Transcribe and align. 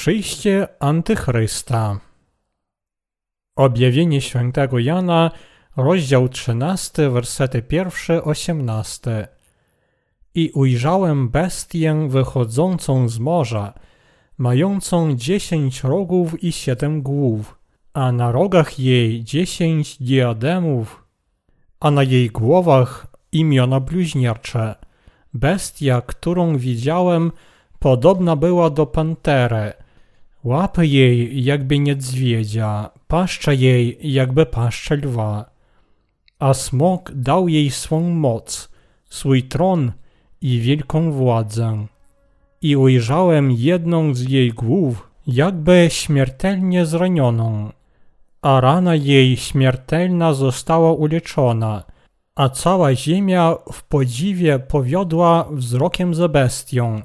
Przyjście 0.00 0.68
Antychrysta. 0.78 2.00
Objawienie 3.56 4.20
świętego 4.20 4.78
Jana, 4.78 5.30
rozdział 5.76 6.28
13, 6.28 7.10
wersety 7.10 7.62
1-18. 7.62 9.26
I 10.34 10.50
ujrzałem 10.54 11.28
bestię 11.28 12.08
wychodzącą 12.08 13.08
z 13.08 13.18
morza, 13.18 13.72
mającą 14.38 15.16
dziesięć 15.16 15.84
rogów 15.84 16.44
i 16.44 16.52
siedem 16.52 17.02
głów, 17.02 17.58
a 17.92 18.12
na 18.12 18.32
rogach 18.32 18.78
jej 18.78 19.24
dziesięć 19.24 19.96
diademów, 20.02 21.04
a 21.80 21.90
na 21.90 22.02
jej 22.02 22.30
głowach 22.30 23.06
imiona 23.32 23.80
bluźniercze. 23.80 24.74
Bestia, 25.34 26.02
którą 26.06 26.56
widziałem, 26.56 27.32
podobna 27.78 28.36
była 28.36 28.70
do 28.70 28.86
pantery. 28.86 29.79
Łapy 30.44 30.86
jej 30.86 31.44
jakby 31.44 31.78
niedźwiedzia, 31.78 32.90
paszcza 33.08 33.52
jej 33.52 33.98
jakby 34.02 34.46
paszcza 34.46 34.94
lwa. 34.94 35.50
A 36.38 36.54
smok 36.54 37.12
dał 37.14 37.48
jej 37.48 37.70
swą 37.70 38.00
moc, 38.00 38.70
swój 39.04 39.42
tron 39.42 39.92
i 40.40 40.60
wielką 40.60 41.12
władzę. 41.12 41.86
I 42.62 42.76
ujrzałem 42.76 43.50
jedną 43.50 44.14
z 44.14 44.20
jej 44.28 44.50
głów, 44.50 45.08
jakby 45.26 45.88
śmiertelnie 45.90 46.86
zranioną, 46.86 47.70
a 48.42 48.60
rana 48.60 48.94
jej 48.94 49.36
śmiertelna 49.36 50.34
została 50.34 50.92
uleczona, 50.92 51.84
a 52.36 52.48
cała 52.48 52.94
ziemia 52.94 53.54
w 53.72 53.82
podziwie 53.82 54.58
powiodła 54.58 55.48
wzrokiem 55.50 56.14
za 56.14 56.28
bestią 56.28 57.02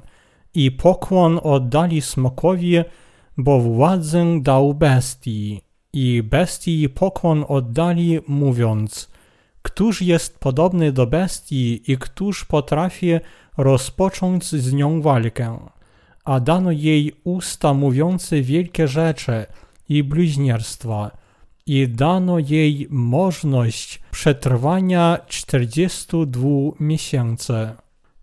i 0.54 0.70
pokłon 0.70 1.40
oddali 1.42 2.00
smokowi, 2.00 2.76
bo 3.36 3.60
władzę 3.60 4.40
dał 4.42 4.74
bestii. 4.74 5.60
I 5.92 6.22
bestii 6.22 6.88
pokłon 6.88 7.44
oddali, 7.48 8.18
mówiąc, 8.28 9.08
Któż 9.66 10.02
jest 10.02 10.38
podobny 10.38 10.92
do 10.92 11.06
bestii 11.06 11.92
i 11.92 11.98
któż 11.98 12.44
potrafi 12.44 13.10
rozpocząć 13.56 14.44
z 14.44 14.72
nią 14.72 15.02
walkę? 15.02 15.58
A 16.24 16.40
dano 16.40 16.70
jej 16.70 17.12
usta 17.24 17.74
mówiące 17.74 18.40
wielkie 18.40 18.88
rzeczy 18.88 19.46
i 19.88 20.04
bluźnierstwa, 20.04 21.10
i 21.66 21.88
dano 21.88 22.38
jej 22.38 22.86
możność 22.90 24.00
przetrwania 24.10 25.18
42 25.26 26.48
miesięcy. 26.80 27.68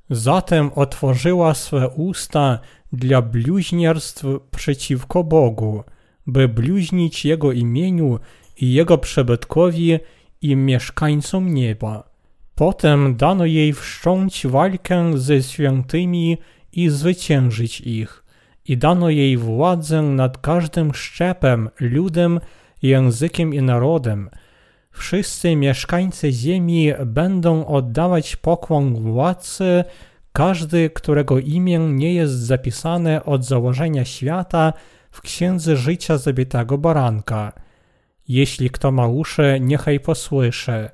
Zatem 0.10 0.72
otworzyła 0.76 1.54
swe 1.54 1.90
usta 1.90 2.60
dla 2.94 3.22
bluźnierstw 3.22 4.26
przeciwko 4.52 5.24
Bogu, 5.24 5.84
by 6.28 6.48
bluźnić 6.48 7.26
Jego 7.26 7.52
imieniu 7.52 8.20
i 8.58 8.74
Jego 8.74 8.98
przebytkowi 8.98 10.00
i 10.42 10.56
mieszkańcom 10.56 11.54
nieba. 11.54 12.10
Potem 12.56 13.16
dano 13.16 13.46
jej 13.46 13.74
wszcząć 13.74 14.48
walkę 14.48 15.18
ze 15.18 15.44
świętymi 15.44 16.38
i 16.74 16.90
zwyciężyć 16.90 17.82
ich, 17.82 18.24
i 18.66 18.78
dano 18.78 19.10
jej 19.10 19.38
władzę 19.38 20.02
nad 20.02 20.38
każdym 20.38 20.94
szczepem, 20.94 21.70
ludem, 21.80 22.40
językiem 22.82 23.54
i 23.54 23.62
narodem. 23.62 24.30
Wszyscy 24.92 25.56
mieszkańcy 25.56 26.32
ziemi 26.32 26.92
będą 27.06 27.66
oddawać 27.66 28.36
pokłon 28.36 28.94
władcy, 28.94 29.84
każdy, 30.34 30.90
którego 30.90 31.40
imię 31.40 31.80
nie 31.80 32.14
jest 32.14 32.34
zapisane 32.34 33.26
od 33.26 33.46
założenia 33.46 34.06
świata 34.06 34.74
w 35.12 35.22
księdze 35.22 35.78
życia 35.78 36.18
zabitego 36.18 36.78
baranka. 36.78 37.54
Jeśli 38.28 38.70
kto 38.70 38.92
ma 38.92 39.08
uszy, 39.08 39.58
niechaj 39.62 40.00
posłyszy. 40.00 40.90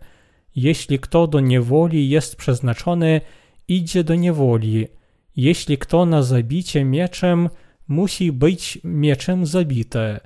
Jeśli 0.56 1.00
kto 1.00 1.28
do 1.28 1.40
niewoli 1.40 2.10
jest 2.10 2.36
przeznaczony, 2.36 3.22
idzie 3.68 4.04
do 4.04 4.16
niewoli. 4.16 4.88
Jeśli 5.36 5.78
kto 5.78 6.06
na 6.06 6.24
zabicie 6.24 6.86
mieczem, 6.86 7.50
musi 7.88 8.32
być 8.32 8.80
mieczem 8.84 9.46
zabity. 9.46 10.20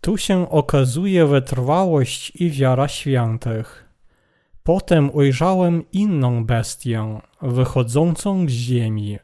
Tu 0.00 0.16
się 0.16 0.50
okazuje 0.50 1.26
wytrwałość 1.26 2.32
i 2.34 2.50
wiara 2.50 2.88
świętych. 2.88 3.89
Potem 4.70 5.10
ujrzałem 5.14 5.82
inną 5.92 6.44
bestię, 6.44 7.20
wychodzącą 7.42 8.48
z 8.48 8.50
ziemi. 8.50 9.18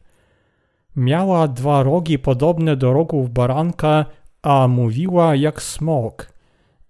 Miała 0.97 1.49
dwa 1.49 1.83
rogi 1.83 2.19
podobne 2.19 2.77
do 2.77 2.93
rogów 2.93 3.31
baranka, 3.31 4.07
a 4.43 4.69
mówiła 4.69 5.35
jak 5.35 5.63
smok. 5.63 6.33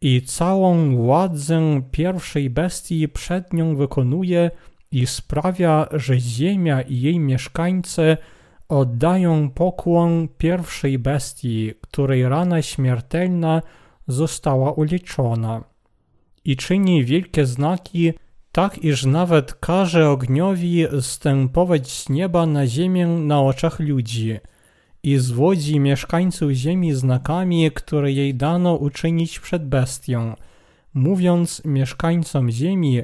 I 0.00 0.22
całą 0.22 0.96
władzę 0.96 1.82
pierwszej 1.90 2.50
bestii 2.50 3.08
przed 3.08 3.52
nią 3.52 3.76
wykonuje 3.76 4.50
i 4.90 5.06
sprawia, 5.06 5.86
że 5.92 6.20
ziemia 6.20 6.82
i 6.82 7.00
jej 7.00 7.18
mieszkańcy 7.18 8.16
oddają 8.68 9.50
pokłon 9.50 10.28
pierwszej 10.38 10.98
bestii, 10.98 11.72
której 11.80 12.28
rana 12.28 12.62
śmiertelna 12.62 13.62
została 14.08 14.72
uleczona. 14.72 15.64
I 16.44 16.56
czyni 16.56 17.04
wielkie 17.04 17.46
znaki, 17.46 18.12
tak 18.56 18.84
iż 18.84 19.04
nawet 19.04 19.54
każe 19.54 20.10
ogniowi 20.10 20.86
stępować 21.00 21.92
z 21.92 22.08
nieba 22.08 22.46
na 22.46 22.66
ziemię 22.66 23.06
na 23.06 23.42
oczach 23.42 23.80
ludzi 23.80 24.38
i 25.02 25.16
zwodzi 25.16 25.80
mieszkańców 25.80 26.50
ziemi 26.50 26.92
znakami, 26.92 27.70
które 27.70 28.12
jej 28.12 28.34
dano 28.34 28.74
uczynić 28.74 29.40
przed 29.40 29.68
bestią, 29.68 30.34
mówiąc 30.94 31.62
mieszkańcom 31.64 32.50
ziemi, 32.50 33.02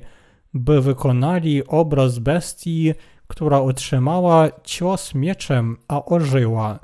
by 0.54 0.80
wykonali 0.82 1.66
obraz 1.66 2.18
bestii, 2.18 2.94
która 3.26 3.60
otrzymała 3.60 4.48
cios 4.64 5.14
mieczem, 5.14 5.76
a 5.88 6.04
ożyła. 6.04 6.78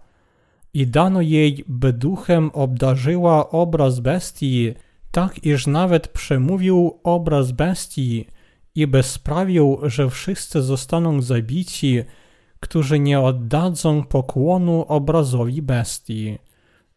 I 0.74 0.86
dano 0.86 1.20
jej, 1.20 1.64
by 1.68 1.92
duchem 1.92 2.50
obdarzyła 2.52 3.50
obraz 3.50 4.00
bestii, 4.00 4.74
tak 5.10 5.44
iż 5.44 5.66
nawet 5.66 6.08
przemówił 6.08 7.00
obraz 7.04 7.52
bestii, 7.52 8.26
i 8.78 9.02
sprawił, 9.02 9.78
że 9.82 10.10
wszyscy 10.10 10.62
zostaną 10.62 11.22
zabici, 11.22 12.02
którzy 12.60 12.98
nie 12.98 13.20
oddadzą 13.20 14.02
pokłonu 14.02 14.84
obrazowi 14.88 15.62
bestii. 15.62 16.38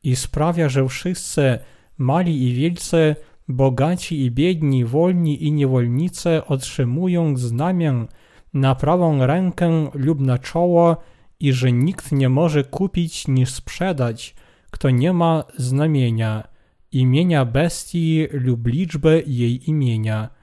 I 0.04 0.16
sprawia, 0.16 0.70
że 0.70 0.88
wszyscy, 0.88 1.60
mali 1.98 2.48
i 2.48 2.54
wielcy, 2.54 3.16
bogaci 3.48 4.26
i 4.26 4.32
biedni, 4.32 4.86
wolni 4.86 5.44
i 5.44 5.52
niewolnicy 5.52 6.46
otrzymują 6.46 7.38
znamię 7.38 8.06
na 8.54 8.76
prawą 8.76 9.26
rękę 9.26 9.90
lub 9.94 10.20
na 10.20 10.38
czoło 10.38 10.98
i 11.40 11.54
że 11.54 11.72
nikt 11.72 12.12
nie 12.12 12.30
może 12.30 12.64
kupić 12.64 13.28
niż 13.28 13.54
sprzedać, 13.54 14.36
kto 14.72 14.90
nie 14.90 15.14
ma 15.14 15.44
znamienia, 15.58 16.48
imienia 16.92 17.46
bestii 17.46 18.28
lub 18.32 18.68
liczby 18.68 19.24
jej 19.28 19.70
imienia. 19.70 20.41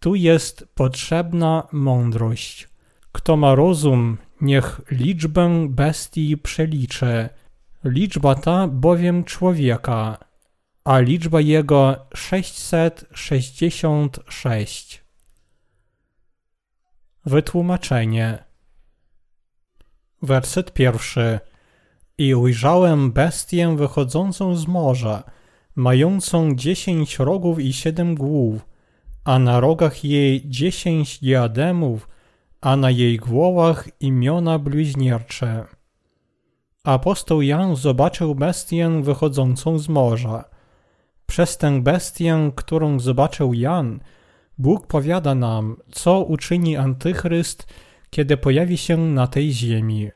Tu 0.00 0.14
jest 0.14 0.68
potrzebna 0.74 1.68
mądrość. 1.72 2.68
Kto 3.12 3.36
ma 3.36 3.54
rozum, 3.54 4.18
niech 4.40 4.80
liczbę 4.90 5.66
bestii 5.68 6.38
przeliczy. 6.38 7.28
Liczba 7.84 8.34
ta 8.34 8.68
bowiem 8.68 9.24
człowieka, 9.24 10.18
a 10.84 10.98
liczba 10.98 11.40
jego 11.40 12.06
666. 12.14 15.04
Wytłumaczenie. 17.26 18.44
Werset 20.22 20.72
pierwszy. 20.72 21.40
I 22.18 22.34
ujrzałem 22.34 23.12
bestię 23.12 23.76
wychodzącą 23.76 24.56
z 24.56 24.66
morza, 24.66 25.22
mającą 25.74 26.54
dziesięć 26.54 27.18
rogów 27.18 27.60
i 27.60 27.72
siedem 27.72 28.14
głów, 28.14 28.69
a 29.24 29.38
na 29.38 29.60
rogach 29.60 30.04
jej 30.04 30.42
dziesięć 30.48 31.18
diademów, 31.18 32.08
a 32.60 32.76
na 32.76 32.90
jej 32.90 33.16
głowach 33.16 33.88
imiona 34.00 34.58
bluźniercze. 34.58 35.66
Apostoł 36.84 37.42
Jan 37.42 37.76
zobaczył 37.76 38.34
bestię 38.34 39.02
wychodzącą 39.02 39.78
z 39.78 39.88
morza. 39.88 40.44
Przez 41.26 41.58
tę 41.58 41.82
bestię, 41.82 42.52
którą 42.56 43.00
zobaczył 43.00 43.54
Jan, 43.54 44.00
Bóg 44.58 44.86
powiada 44.86 45.34
nam, 45.34 45.76
co 45.92 46.20
uczyni 46.20 46.76
Antychryst, 46.76 47.66
kiedy 48.10 48.36
pojawi 48.36 48.76
się 48.76 48.96
na 48.96 49.26
tej 49.26 49.52
ziemi. 49.52 50.10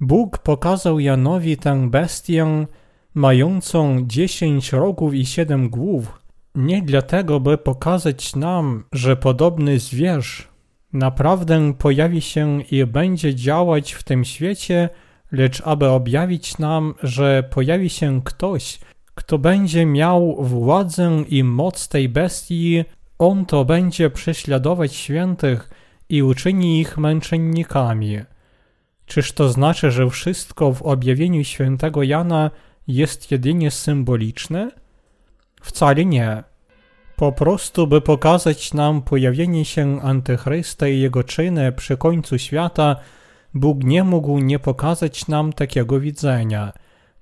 Bóg 0.00 0.38
pokazał 0.38 1.00
Janowi 1.00 1.56
tę 1.56 1.90
bestię, 1.90 2.66
mającą 3.14 4.06
dziesięć 4.06 4.72
rogów 4.72 5.14
i 5.14 5.26
siedem 5.26 5.70
głów, 5.70 6.21
nie 6.54 6.82
dlatego, 6.82 7.40
by 7.40 7.58
pokazać 7.58 8.36
nam, 8.36 8.84
że 8.92 9.16
podobny 9.16 9.78
zwierz 9.78 10.48
naprawdę 10.92 11.74
pojawi 11.78 12.20
się 12.20 12.62
i 12.62 12.86
będzie 12.86 13.34
działać 13.34 13.92
w 13.92 14.02
tym 14.02 14.24
świecie, 14.24 14.88
lecz 15.32 15.62
aby 15.64 15.88
objawić 15.88 16.58
nam, 16.58 16.94
że 17.02 17.42
pojawi 17.50 17.90
się 17.90 18.20
ktoś, 18.24 18.80
kto 19.14 19.38
będzie 19.38 19.86
miał 19.86 20.44
władzę 20.44 21.24
i 21.28 21.44
moc 21.44 21.88
tej 21.88 22.08
bestii, 22.08 22.84
on 23.18 23.46
to 23.46 23.64
będzie 23.64 24.10
prześladować 24.10 24.94
świętych 24.94 25.70
i 26.08 26.22
uczyni 26.22 26.80
ich 26.80 26.98
męczennikami. 26.98 28.18
Czyż 29.06 29.32
to 29.32 29.48
znaczy, 29.48 29.90
że 29.90 30.10
wszystko 30.10 30.72
w 30.72 30.82
objawieniu 30.82 31.44
świętego 31.44 32.02
Jana 32.02 32.50
jest 32.86 33.30
jedynie 33.30 33.70
symboliczne? 33.70 34.81
Wcale 35.62 36.04
nie. 36.04 36.42
Po 37.16 37.32
prostu, 37.32 37.86
by 37.86 38.00
pokazać 38.00 38.74
nam 38.74 39.02
pojawienie 39.02 39.64
się 39.64 40.02
Antychrysta 40.02 40.88
i 40.88 41.00
jego 41.00 41.24
czyny 41.24 41.72
przy 41.72 41.96
końcu 41.96 42.38
świata, 42.38 42.96
Bóg 43.54 43.84
nie 43.84 44.04
mógł 44.04 44.38
nie 44.38 44.58
pokazać 44.58 45.28
nam 45.28 45.52
takiego 45.52 46.00
widzenia. 46.00 46.72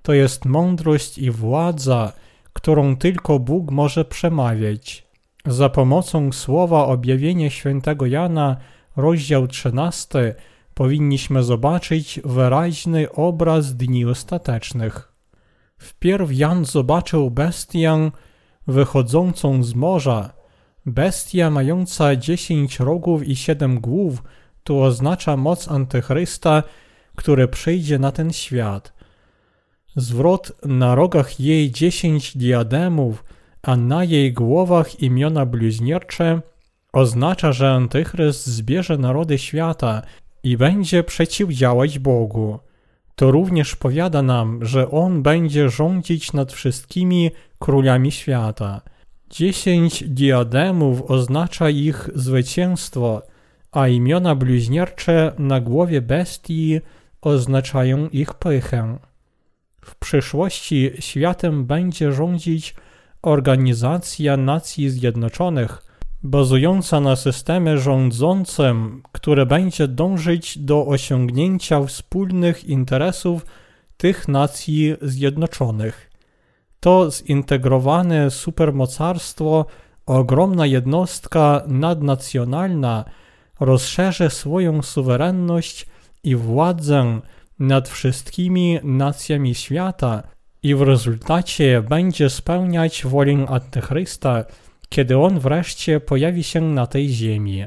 To 0.01 0.13
jest 0.13 0.45
mądrość 0.45 1.17
i 1.17 1.31
władza, 1.31 2.13
którą 2.53 2.97
tylko 2.97 3.39
Bóg 3.39 3.71
może 3.71 4.05
przemawiać. 4.05 5.07
Za 5.45 5.69
pomocą 5.69 6.31
słowa 6.31 6.85
objawienia 6.85 7.49
świętego 7.49 8.05
Jana, 8.05 8.57
rozdział 8.95 9.47
13, 9.47 10.35
powinniśmy 10.73 11.43
zobaczyć 11.43 12.19
wyraźny 12.25 13.11
obraz 13.11 13.75
dni 13.75 14.05
ostatecznych. 14.05 15.13
Wpierw 15.77 16.33
Jan 16.33 16.65
zobaczył 16.65 17.31
bestię 17.31 18.11
wychodzącą 18.67 19.63
z 19.63 19.75
morza. 19.75 20.33
Bestia 20.85 21.49
mająca 21.49 22.15
dziesięć 22.15 22.79
rogów 22.79 23.27
i 23.27 23.35
siedem 23.35 23.79
głów 23.79 24.23
tu 24.63 24.79
oznacza 24.79 25.37
moc 25.37 25.71
Antychrysta, 25.71 26.63
który 27.15 27.47
przyjdzie 27.47 27.99
na 27.99 28.11
ten 28.11 28.33
świat. 28.33 28.93
Zwrot 29.95 30.51
na 30.65 30.95
rogach 30.95 31.39
jej 31.39 31.71
dziesięć 31.71 32.37
diademów, 32.37 33.23
a 33.61 33.75
na 33.75 34.03
jej 34.03 34.33
głowach 34.33 34.99
imiona 34.99 35.45
bluźniercze 35.45 36.41
oznacza, 36.93 37.51
że 37.51 37.71
Antychryst 37.71 38.47
zbierze 38.47 38.97
narody 38.97 39.37
świata 39.37 40.01
i 40.43 40.57
będzie 40.57 41.03
przeciwdziałać 41.03 41.99
Bogu. 41.99 42.59
To 43.21 43.31
również 43.31 43.75
powiada 43.75 44.21
nam, 44.21 44.65
że 44.65 44.91
On 44.91 45.23
będzie 45.23 45.69
rządzić 45.69 46.33
nad 46.33 46.53
wszystkimi 46.53 47.31
królami 47.59 48.11
świata. 48.11 48.81
Dziesięć 49.29 50.03
diademów 50.03 51.11
oznacza 51.11 51.69
ich 51.69 52.09
zwycięstwo, 52.15 53.21
a 53.71 53.87
imiona 53.87 54.35
bluźniercze 54.35 55.33
na 55.39 55.59
głowie 55.59 56.01
bestii 56.01 56.79
oznaczają 57.21 58.09
ich 58.09 58.33
pychę. 58.33 58.97
W 59.85 59.95
przyszłości 59.95 60.91
światem 60.99 61.65
będzie 61.65 62.11
rządzić 62.11 62.75
Organizacja 63.21 64.37
Nacji 64.37 64.89
Zjednoczonych– 64.89 65.81
bazująca 66.23 66.99
na 66.99 67.15
systemie 67.15 67.77
rządzącym, 67.77 69.03
które 69.11 69.45
będzie 69.45 69.87
dążyć 69.87 70.57
do 70.57 70.85
osiągnięcia 70.85 71.83
wspólnych 71.85 72.65
interesów 72.65 73.45
tych 73.97 74.27
nacji 74.27 74.95
zjednoczonych. 75.01 76.11
To 76.79 77.11
zintegrowane 77.11 78.31
supermocarstwo, 78.31 79.65
ogromna 80.05 80.65
jednostka 80.65 81.63
nadnacjonalna 81.67 83.05
rozszerzy 83.59 84.29
swoją 84.29 84.81
suwerenność 84.81 85.85
i 86.23 86.35
władzę 86.35 87.21
nad 87.59 87.89
wszystkimi 87.89 88.79
nacjami 88.83 89.55
świata 89.55 90.23
i 90.63 90.75
w 90.75 90.81
rezultacie 90.81 91.83
będzie 91.89 92.29
spełniać 92.29 93.05
wolę 93.05 93.45
Antychrysta, 93.47 94.45
kiedy 94.91 95.17
on 95.17 95.39
wreszcie 95.39 95.99
pojawi 95.99 96.43
się 96.43 96.61
na 96.61 96.87
tej 96.87 97.09
ziemi. 97.09 97.65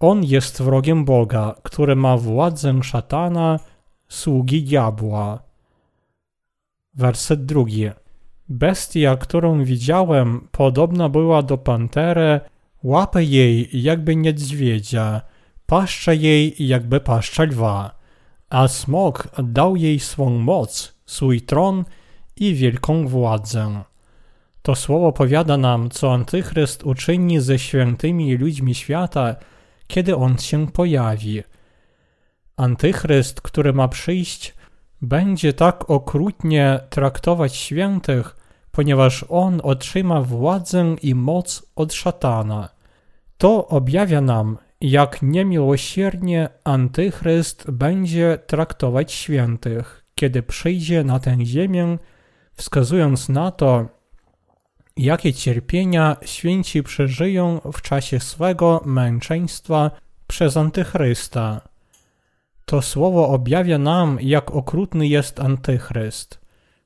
On 0.00 0.24
jest 0.24 0.62
wrogiem 0.62 1.04
Boga, 1.04 1.54
który 1.62 1.96
ma 1.96 2.16
władzę 2.16 2.82
szatana, 2.82 3.60
sługi 4.08 4.62
diabła. 4.62 5.42
Werset 6.94 7.44
drugi. 7.44 7.90
Bestia, 8.48 9.16
którą 9.16 9.64
widziałem, 9.64 10.48
podobna 10.50 11.08
była 11.08 11.42
do 11.42 11.58
pantery, 11.58 12.40
łapy 12.82 13.24
jej 13.24 13.68
jakby 13.72 14.16
niedźwiedzia, 14.16 15.20
paszcza 15.66 16.12
jej 16.12 16.54
jakby 16.58 17.00
paszcza 17.00 17.42
lwa, 17.42 17.98
a 18.50 18.68
smok 18.68 19.28
dał 19.42 19.76
jej 19.76 20.00
swą 20.00 20.30
moc, 20.30 20.94
swój 21.06 21.40
tron 21.40 21.84
i 22.36 22.54
wielką 22.54 23.08
władzę. 23.08 23.84
To 24.66 24.74
słowo 24.74 25.12
powiada 25.12 25.56
nam, 25.56 25.90
co 25.90 26.12
Antychryst 26.12 26.84
uczyni 26.84 27.40
ze 27.40 27.58
świętymi 27.58 28.36
ludźmi 28.36 28.74
świata, 28.74 29.36
kiedy 29.86 30.16
on 30.16 30.38
się 30.38 30.66
pojawi. 30.66 31.42
Antychryst, 32.56 33.40
który 33.40 33.72
ma 33.72 33.88
przyjść, 33.88 34.54
będzie 35.02 35.52
tak 35.52 35.90
okrutnie 35.90 36.80
traktować 36.90 37.56
świętych, 37.56 38.36
ponieważ 38.70 39.24
on 39.28 39.60
otrzyma 39.62 40.20
władzę 40.20 40.96
i 41.02 41.14
moc 41.14 41.66
od 41.76 41.92
szatana. 41.92 42.68
To 43.38 43.68
objawia 43.68 44.20
nam, 44.20 44.58
jak 44.80 45.22
niemiłosiernie 45.22 46.48
Antychryst 46.64 47.70
będzie 47.70 48.38
traktować 48.46 49.12
świętych, 49.12 50.04
kiedy 50.14 50.42
przyjdzie 50.42 51.04
na 51.04 51.20
tę 51.20 51.36
ziemię, 51.44 51.98
wskazując 52.54 53.28
na 53.28 53.50
to, 53.50 53.94
jakie 54.96 55.34
cierpienia 55.34 56.16
święci 56.24 56.82
przeżyją 56.82 57.60
w 57.72 57.82
czasie 57.82 58.20
swego 58.20 58.82
męczeństwa 58.84 59.90
przez 60.26 60.56
Antychrysta. 60.56 61.60
To 62.64 62.82
słowo 62.82 63.28
objawia 63.28 63.78
nam, 63.78 64.18
jak 64.20 64.50
okrutny 64.50 65.06
jest 65.06 65.40
Antychryst. 65.40 66.40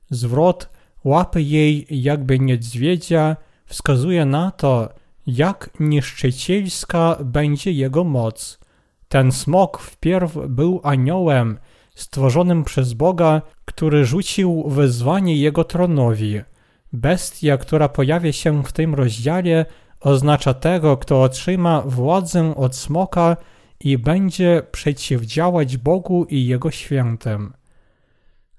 Zwrot 0.09 0.69
łapy 1.03 1.41
jej 1.41 1.87
jakby 1.89 2.39
niedźwiedzia 2.39 3.35
wskazuje 3.65 4.25
na 4.25 4.51
to, 4.51 4.89
jak 5.27 5.69
niszczycielska 5.79 7.17
będzie 7.23 7.71
jego 7.71 8.03
moc. 8.03 8.59
Ten 9.07 9.31
smok 9.31 9.79
wpierw 9.79 10.37
był 10.47 10.81
aniołem, 10.83 11.57
stworzonym 11.95 12.63
przez 12.63 12.93
Boga, 12.93 13.41
który 13.65 14.05
rzucił 14.05 14.69
wezwanie 14.69 15.37
jego 15.37 15.63
tronowi– 15.63 16.41
Bestia, 16.93 17.57
która 17.57 17.89
pojawia 17.89 18.31
się 18.31 18.63
w 18.63 18.71
tym 18.71 18.95
rozdziale, 18.95 19.65
oznacza 19.99 20.53
tego, 20.53 20.97
kto 20.97 21.21
otrzyma 21.21 21.81
władzę 21.81 22.55
od 22.55 22.75
smoka 22.75 23.37
i 23.79 23.97
będzie 23.97 24.63
przeciwdziałać 24.71 25.77
Bogu 25.77 26.25
i 26.25 26.45
Jego 26.45 26.71
świętym. 26.71 27.53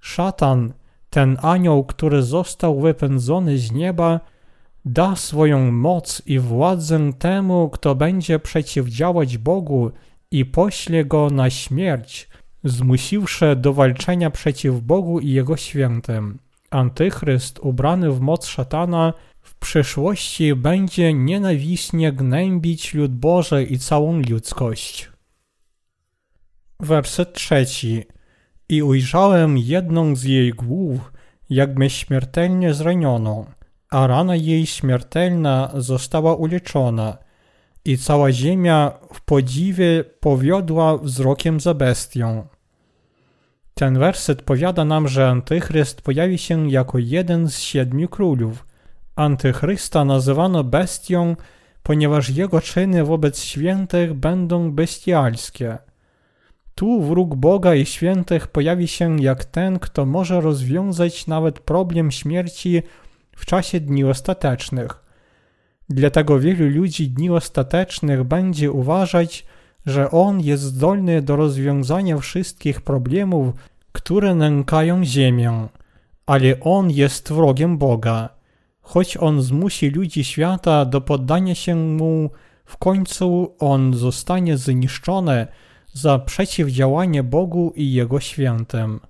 Szatan, 0.00 0.72
ten 1.10 1.36
anioł, 1.42 1.84
który 1.84 2.22
został 2.22 2.80
wypędzony 2.80 3.58
z 3.58 3.72
nieba, 3.72 4.20
da 4.84 5.16
swoją 5.16 5.72
moc 5.72 6.22
i 6.26 6.38
władzę 6.38 7.12
temu, 7.12 7.70
kto 7.70 7.94
będzie 7.94 8.38
przeciwdziałać 8.38 9.38
Bogu 9.38 9.90
i 10.30 10.44
pośle 10.44 11.04
go 11.04 11.30
na 11.30 11.50
śmierć, 11.50 12.28
zmusiwszy 12.64 13.56
do 13.56 13.72
walczenia 13.72 14.30
przeciw 14.30 14.80
Bogu 14.80 15.20
i 15.20 15.30
Jego 15.30 15.56
świętym. 15.56 16.38
Antychryst 16.70 17.58
ubrany 17.58 18.12
w 18.12 18.20
moc 18.20 18.46
szatana 18.46 19.12
w 19.40 19.54
przyszłości 19.54 20.54
będzie 20.54 21.14
nienawistnie 21.14 22.12
gnębić 22.12 22.94
lud 22.94 23.12
Boży 23.12 23.64
i 23.64 23.78
całą 23.78 24.22
ludzkość. 24.22 25.10
Werset 26.80 27.32
trzeci. 27.32 28.04
I 28.68 28.82
ujrzałem 28.82 29.58
jedną 29.58 30.16
z 30.16 30.22
jej 30.22 30.50
głów, 30.50 31.12
jakby 31.50 31.90
śmiertelnie 31.90 32.74
zranioną, 32.74 33.44
a 33.90 34.06
rana 34.06 34.36
jej 34.36 34.66
śmiertelna 34.66 35.70
została 35.74 36.34
uleczona 36.34 37.18
i 37.84 37.98
cała 37.98 38.32
ziemia 38.32 38.92
w 39.12 39.20
podziwie 39.20 40.04
powiodła 40.20 40.98
wzrokiem 40.98 41.60
za 41.60 41.74
bestią. 41.74 42.48
Ten 43.80 43.98
werset 43.98 44.42
powiada 44.42 44.84
nam, 44.84 45.08
że 45.08 45.28
Antychryst 45.28 46.02
pojawi 46.02 46.38
się 46.38 46.70
jako 46.70 46.98
jeden 46.98 47.48
z 47.48 47.58
siedmiu 47.58 48.08
królów. 48.08 48.66
Antychrysta 49.16 50.04
nazywano 50.04 50.64
bestią, 50.64 51.36
ponieważ 51.82 52.30
jego 52.30 52.60
czyny 52.60 53.04
wobec 53.04 53.42
świętych 53.42 54.14
będą 54.14 54.72
bestialskie. 54.72 55.78
Tu 56.74 57.02
wróg 57.02 57.34
Boga 57.34 57.74
i 57.74 57.86
świętych 57.86 58.46
pojawi 58.46 58.88
się 58.88 59.22
jak 59.22 59.44
ten, 59.44 59.78
kto 59.78 60.06
może 60.06 60.40
rozwiązać 60.40 61.26
nawet 61.26 61.60
problem 61.60 62.10
śmierci 62.10 62.82
w 63.36 63.46
czasie 63.46 63.80
dni 63.80 64.04
ostatecznych. 64.04 64.90
Dlatego 65.88 66.38
wielu 66.38 66.68
ludzi 66.68 67.08
dni 67.08 67.30
ostatecznych 67.30 68.24
będzie 68.24 68.72
uważać, 68.72 69.46
że 69.86 70.10
on 70.10 70.40
jest 70.40 70.62
zdolny 70.62 71.22
do 71.22 71.36
rozwiązania 71.36 72.18
wszystkich 72.18 72.80
problemów 72.80 73.54
które 73.92 74.34
nękają 74.34 75.04
ziemię, 75.04 75.68
ale 76.26 76.60
on 76.60 76.90
jest 76.90 77.32
wrogiem 77.32 77.78
Boga. 77.78 78.28
Choć 78.80 79.16
on 79.16 79.42
zmusi 79.42 79.90
ludzi 79.90 80.24
świata 80.24 80.84
do 80.84 81.00
poddania 81.00 81.54
się 81.54 81.74
mu, 81.74 82.30
w 82.64 82.76
końcu 82.76 83.54
on 83.58 83.94
zostanie 83.94 84.56
zniszczony 84.56 85.46
za 85.92 86.18
przeciwdziałanie 86.18 87.22
Bogu 87.22 87.72
i 87.76 87.92
Jego 87.92 88.20
świętym. 88.20 89.00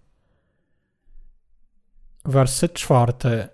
Werset 2.24 2.72
czwarty. 2.72 3.48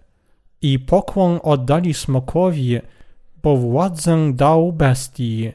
I 0.62 0.78
pokłon 0.78 1.40
oddali 1.42 1.94
smokowi, 1.94 2.78
bo 3.42 3.56
władzę 3.56 4.32
dał 4.32 4.72
bestii. 4.72 5.52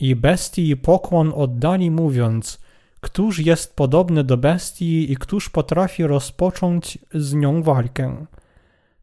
I 0.00 0.16
bestii 0.16 0.76
pokłon 0.76 1.32
oddali 1.34 1.90
mówiąc, 1.90 2.60
któż 3.00 3.38
jest 3.38 3.76
podobny 3.76 4.24
do 4.24 4.36
bestii 4.36 5.12
i 5.12 5.16
któż 5.16 5.48
potrafi 5.48 6.06
rozpocząć 6.06 6.98
z 7.14 7.34
nią 7.34 7.62
walkę. 7.62 8.26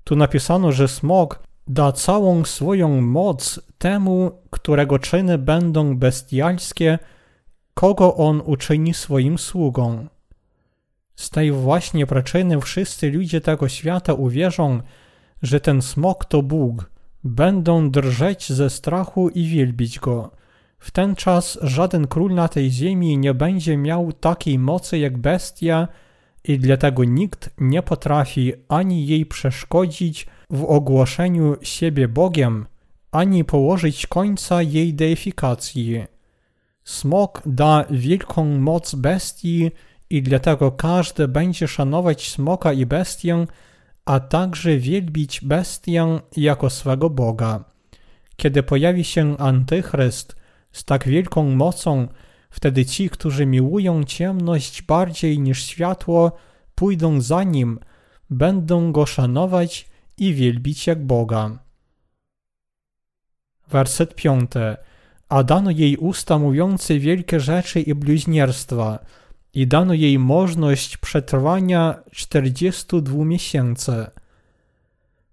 Tu 0.04 0.16
napisano, 0.16 0.72
że 0.72 0.88
smok 0.88 1.40
da 1.68 1.92
całą 1.92 2.46
swoją 2.46 3.02
moc 3.02 3.60
temu, 3.78 4.32
którego 4.50 5.00
czyny 5.00 5.38
będą 5.38 5.98
bestialskie, 5.98 7.00
kogo 7.74 8.16
on 8.16 8.42
uczyni 8.46 8.94
swoim 8.94 9.38
sługą. 9.38 10.08
Z 11.16 11.30
tej 11.30 11.52
właśnie 11.52 12.06
przyczyny 12.06 12.62
wszyscy 12.62 13.12
ludzie 13.12 13.42
tego 13.42 13.70
świata 13.70 14.14
uwierzą, 14.14 14.82
że 15.42 15.60
ten 15.60 15.82
smok 15.82 16.26
to 16.26 16.42
Bóg, 16.44 16.92
będą 17.24 17.92
drżeć 17.92 18.52
ze 18.54 18.70
strachu 18.70 19.30
i 19.30 19.48
wielbić 19.48 20.00
go. 20.00 20.32
W 20.86 20.92
ten 20.92 21.16
czas 21.16 21.60
żaden 21.62 22.08
król 22.08 22.34
na 22.34 22.48
tej 22.48 22.72
ziemi 22.72 23.18
nie 23.18 23.34
będzie 23.34 23.78
miał 23.78 24.14
takiej 24.14 24.60
mocy 24.60 24.98
jak 24.98 25.18
bestia 25.18 25.88
i 26.44 26.60
dlatego 26.60 27.04
nikt 27.04 27.50
nie 27.58 27.82
potrafi 27.82 28.54
ani 28.68 29.08
jej 29.08 29.26
przeszkodzić 29.26 30.28
w 30.50 30.64
ogłoszeniu 30.64 31.56
siebie 31.62 32.08
Bogiem, 32.08 32.66
ani 33.12 33.44
położyć 33.44 34.08
końca 34.08 34.62
jej 34.62 34.94
deifikacji. 34.94 36.06
Smok 36.84 37.42
da 37.46 37.86
wielką 37.90 38.46
moc 38.46 38.96
bestii 38.96 39.72
i 40.10 40.22
dlatego 40.22 40.72
każdy 40.72 41.28
będzie 41.28 41.68
szanować 41.68 42.30
smoka 42.30 42.74
i 42.74 42.86
bestię, 42.86 43.46
a 44.06 44.20
także 44.20 44.78
wielbić 44.78 45.42
bestię 45.42 46.20
jako 46.38 46.70
swego 46.70 47.10
Boga. 47.10 47.64
Kiedy 48.36 48.64
pojawi 48.64 49.04
się 49.04 49.38
antychryst 49.38 50.45
z 50.76 50.84
tak 50.84 51.08
wielką 51.08 51.44
mocą, 51.56 52.08
wtedy 52.50 52.86
ci, 52.86 53.10
którzy 53.10 53.46
miłują 53.46 54.04
ciemność 54.04 54.82
bardziej 54.82 55.40
niż 55.40 55.66
światło, 55.66 56.32
pójdą 56.76 57.22
za 57.22 57.44
nim, 57.44 57.80
będą 58.30 58.92
go 58.92 59.06
szanować 59.06 59.90
i 60.18 60.34
wielbić 60.34 60.88
jak 60.88 61.06
Boga. 61.06 61.60
Werset 63.68 64.16
piąty. 64.16 64.76
A 65.30 65.44
dano 65.44 65.72
jej 65.72 65.98
usta 65.98 66.38
mówiące 66.38 67.00
wielkie 67.00 67.40
rzeczy 67.40 67.82
i 67.82 67.96
bluźnierstwa, 67.96 69.00
i 69.54 69.68
dano 69.68 69.94
jej 69.94 70.20
możność 70.20 70.98
przetrwania 70.98 72.00
42 72.12 73.26
miesięcy. 73.26 74.06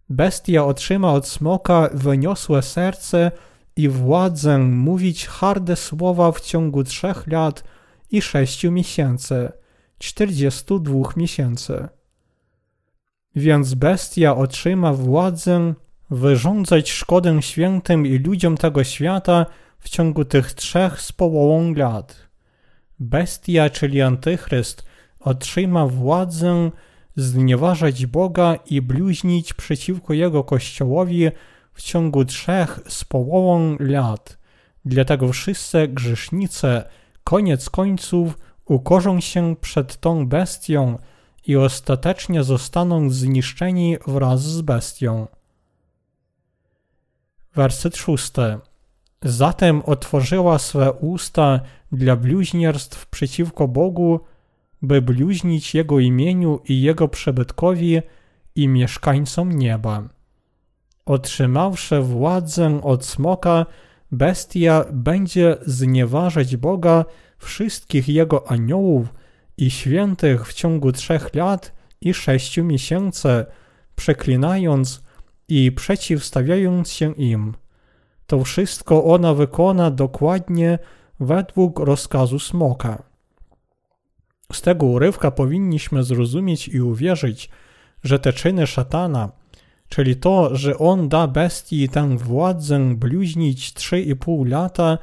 Bestia 0.08 0.64
otrzyma 0.64 1.12
od 1.12 1.28
smoka 1.28 1.88
wyniosłe 1.94 2.62
serce 2.62 3.32
i 3.76 3.88
władzę 3.88 4.58
mówić 4.58 5.26
harde 5.26 5.76
słowa 5.76 6.32
w 6.32 6.40
ciągu 6.40 6.84
trzech 6.84 7.26
lat 7.26 7.64
i 8.10 8.22
sześciu 8.22 8.72
miesięcy, 8.72 9.52
42 9.98 11.08
miesięcy. 11.16 11.88
Więc 13.36 13.74
bestia 13.74 14.36
otrzyma 14.36 14.92
władzę 14.92 15.74
wyrządzać 16.10 16.90
szkodę 16.90 17.42
świętym 17.42 18.06
i 18.06 18.18
ludziom 18.18 18.56
tego 18.56 18.84
świata 18.84 19.46
w 19.78 19.88
ciągu 19.88 20.24
tych 20.24 20.52
trzech 20.52 21.00
z 21.00 21.12
połową 21.12 21.74
lat. 21.74 22.28
Bestia, 22.98 23.70
czyli 23.70 24.02
Antychryst, 24.02 24.84
otrzyma 25.20 25.86
władzę 25.86 26.70
znieważać 27.16 28.06
Boga 28.06 28.54
i 28.66 28.82
bluźnić 28.82 29.54
przeciwko 29.54 30.12
Jego 30.14 30.44
Kościołowi 30.44 31.30
w 31.74 31.82
ciągu 31.82 32.24
trzech 32.24 32.80
z 32.88 33.04
połową 33.04 33.76
lat. 33.80 34.38
Dlatego 34.84 35.32
wszyscy 35.32 35.88
grzesznicy 35.88 36.82
koniec 37.24 37.70
końców 37.70 38.38
ukorzą 38.64 39.20
się 39.20 39.56
przed 39.60 39.96
tą 39.96 40.26
bestią 40.26 40.98
i 41.46 41.56
ostatecznie 41.56 42.42
zostaną 42.42 43.10
zniszczeni 43.10 43.96
wraz 44.06 44.42
z 44.42 44.62
bestią. 44.62 45.26
Werset 47.54 47.96
szósty. 47.96 48.58
Zatem 49.22 49.82
otworzyła 49.82 50.58
swe 50.58 50.92
usta 50.92 51.60
dla 51.92 52.16
bluźnierstw 52.16 53.06
przeciwko 53.06 53.68
Bogu, 53.68 54.20
by 54.82 55.02
bluźnić 55.02 55.74
Jego 55.74 56.00
imieniu 56.00 56.60
i 56.64 56.82
Jego 56.82 57.08
przebytkowi 57.08 58.00
i 58.54 58.68
mieszkańcom 58.68 59.52
nieba. 59.52 60.08
Otrzymawszy 61.06 62.00
władzę 62.00 62.80
od 62.82 63.04
smoka, 63.04 63.66
bestia 64.12 64.84
będzie 64.92 65.56
znieważać 65.66 66.56
Boga, 66.56 67.04
wszystkich 67.38 68.08
Jego 68.08 68.50
aniołów 68.50 69.08
i 69.56 69.70
świętych 69.70 70.46
w 70.46 70.54
ciągu 70.54 70.92
trzech 70.92 71.34
lat 71.34 71.72
i 72.00 72.14
sześciu 72.14 72.64
miesięcy, 72.64 73.44
przeklinając 73.94 75.02
i 75.48 75.72
przeciwstawiając 75.72 76.90
się 76.90 77.12
im. 77.12 77.54
To 78.26 78.44
wszystko 78.44 79.04
ona 79.04 79.34
wykona 79.34 79.90
dokładnie 79.90 80.78
według 81.20 81.78
rozkazu 81.78 82.38
smoka. 82.38 83.02
Z 84.52 84.62
tego 84.62 84.86
urywka 84.86 85.30
powinniśmy 85.30 86.02
zrozumieć 86.02 86.68
i 86.68 86.80
uwierzyć, 86.80 87.50
że 88.04 88.18
te 88.18 88.32
czyny 88.32 88.66
szatana, 88.66 89.41
czyli 89.92 90.16
to, 90.16 90.56
że 90.56 90.78
on 90.78 91.08
da 91.08 91.26
bestii 91.26 91.88
tę 91.88 92.16
władzę 92.18 92.94
bluźnić 92.94 93.72
3,5 93.72 94.48
lata, 94.48 94.98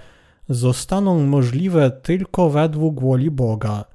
zostaną 0.50 1.26
możliwe 1.26 1.92
tylko 1.92 2.50
według 2.50 3.02
woli 3.02 3.32
Boga. 3.32 3.86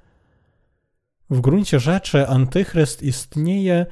W 1.31 1.41
gruncie 1.41 1.81
rzeczy 1.81 2.29
antychryst 2.29 3.03
istnieje, 3.03 3.87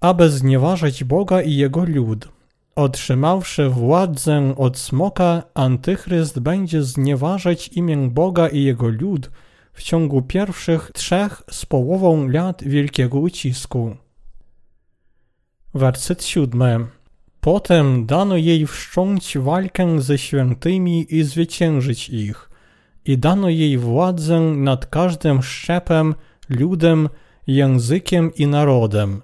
aby 0.00 0.30
znieważać 0.30 1.04
Boga 1.04 1.42
i 1.42 1.56
jego 1.56 1.84
lud. 1.84 2.28
Otrzymawszy 2.76 3.68
władzę 3.68 4.54
od 4.56 4.78
smoka, 4.78 5.42
antychryst 5.54 6.38
będzie 6.38 6.82
znieważać 6.82 7.68
imię 7.68 7.96
Boga 7.96 8.48
i 8.48 8.62
jego 8.62 8.88
lud 8.88 9.30
w 9.72 9.82
ciągu 9.82 10.22
pierwszych 10.22 10.90
trzech 10.94 11.42
z 11.50 11.66
połową 11.66 12.28
lat 12.28 12.64
wielkiego 12.64 13.18
ucisku. 13.18 13.96
Werset 15.76 16.24
siódmy. 16.24 16.86
Potem 17.40 18.06
dano 18.06 18.36
jej 18.36 18.66
wszcząć 18.66 19.38
walkę 19.38 20.00
ze 20.00 20.18
świętymi 20.18 21.06
i 21.14 21.22
zwyciężyć 21.22 22.08
ich, 22.08 22.50
i 23.04 23.18
dano 23.18 23.48
jej 23.48 23.78
władzę 23.78 24.40
nad 24.40 24.86
każdym 24.86 25.42
szczepem, 25.42 26.14
ludem, 26.48 27.08
językiem 27.46 28.34
i 28.34 28.46
narodem. 28.46 29.22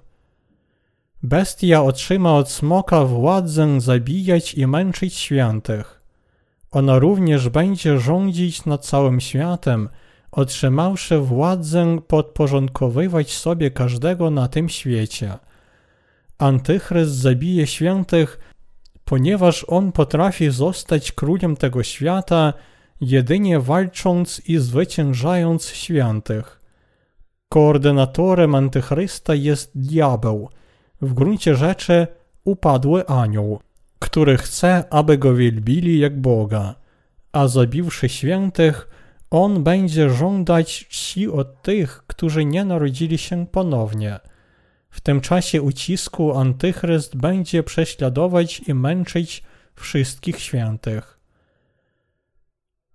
Bestia 1.23 1.83
otrzyma 1.83 2.35
od 2.35 2.51
smoka 2.51 3.05
władzę 3.05 3.81
zabijać 3.81 4.53
i 4.53 4.67
męczyć 4.67 5.13
świętych. 5.13 6.01
Ona 6.71 6.99
również 6.99 7.49
będzie 7.49 7.99
rządzić 7.99 8.65
nad 8.65 8.85
całym 8.85 9.19
światem, 9.19 9.89
otrzymawszy 10.31 11.19
władzę 11.19 11.97
podporządkowywać 12.07 13.33
sobie 13.33 13.71
każdego 13.71 14.29
na 14.29 14.47
tym 14.47 14.69
świecie. 14.69 15.37
Antychryst 16.37 17.11
zabije 17.11 17.67
świętych, 17.67 18.39
ponieważ 19.05 19.65
on 19.67 19.91
potrafi 19.91 20.49
zostać 20.51 21.11
królem 21.11 21.55
tego 21.55 21.83
świata, 21.83 22.53
jedynie 23.01 23.59
walcząc 23.59 24.41
i 24.47 24.57
zwyciężając 24.57 25.65
świętych. 25.65 26.61
Koordynatorem 27.49 28.55
antychrysta 28.55 29.35
jest 29.35 29.71
diabeł, 29.75 30.49
w 31.01 31.13
gruncie 31.13 31.55
rzeczy 31.55 32.07
upadły 32.43 33.07
anioł, 33.07 33.59
który 33.99 34.37
chce, 34.37 34.83
aby 34.89 35.17
go 35.17 35.35
wielbili 35.35 35.99
jak 35.99 36.21
Boga, 36.21 36.75
a 37.31 37.47
zabiwszy 37.47 38.09
świętych, 38.09 38.87
on 39.31 39.63
będzie 39.63 40.09
żądać 40.09 40.87
czci 40.89 41.29
od 41.29 41.61
tych, 41.61 42.03
którzy 42.07 42.45
nie 42.45 42.65
narodzili 42.65 43.17
się 43.17 43.47
ponownie. 43.47 44.19
W 44.93 45.01
tym 45.01 45.21
czasie 45.21 45.61
ucisku 45.61 46.37
Antychryst 46.37 47.15
będzie 47.15 47.63
prześladować 47.63 48.59
i 48.59 48.73
męczyć 48.73 49.43
wszystkich 49.75 50.39
świętych. 50.39 51.19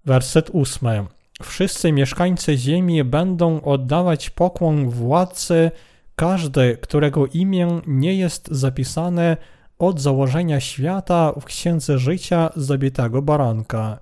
Werset 0.04 0.50
ósmy. 0.50 1.06
Wszyscy 1.42 1.92
mieszkańcy 1.92 2.56
ziemi 2.56 3.04
będą 3.04 3.60
oddawać 3.60 4.30
pokłon 4.30 4.90
władcy, 4.90 5.70
każdy, 6.16 6.76
którego 6.76 7.26
imię 7.26 7.80
nie 7.86 8.14
jest 8.14 8.48
zapisane 8.50 9.36
od 9.78 10.00
założenia 10.00 10.60
świata 10.60 11.32
w 11.40 11.44
księdze 11.44 11.98
życia 11.98 12.50
zabitego 12.56 13.22
baranka. 13.22 13.98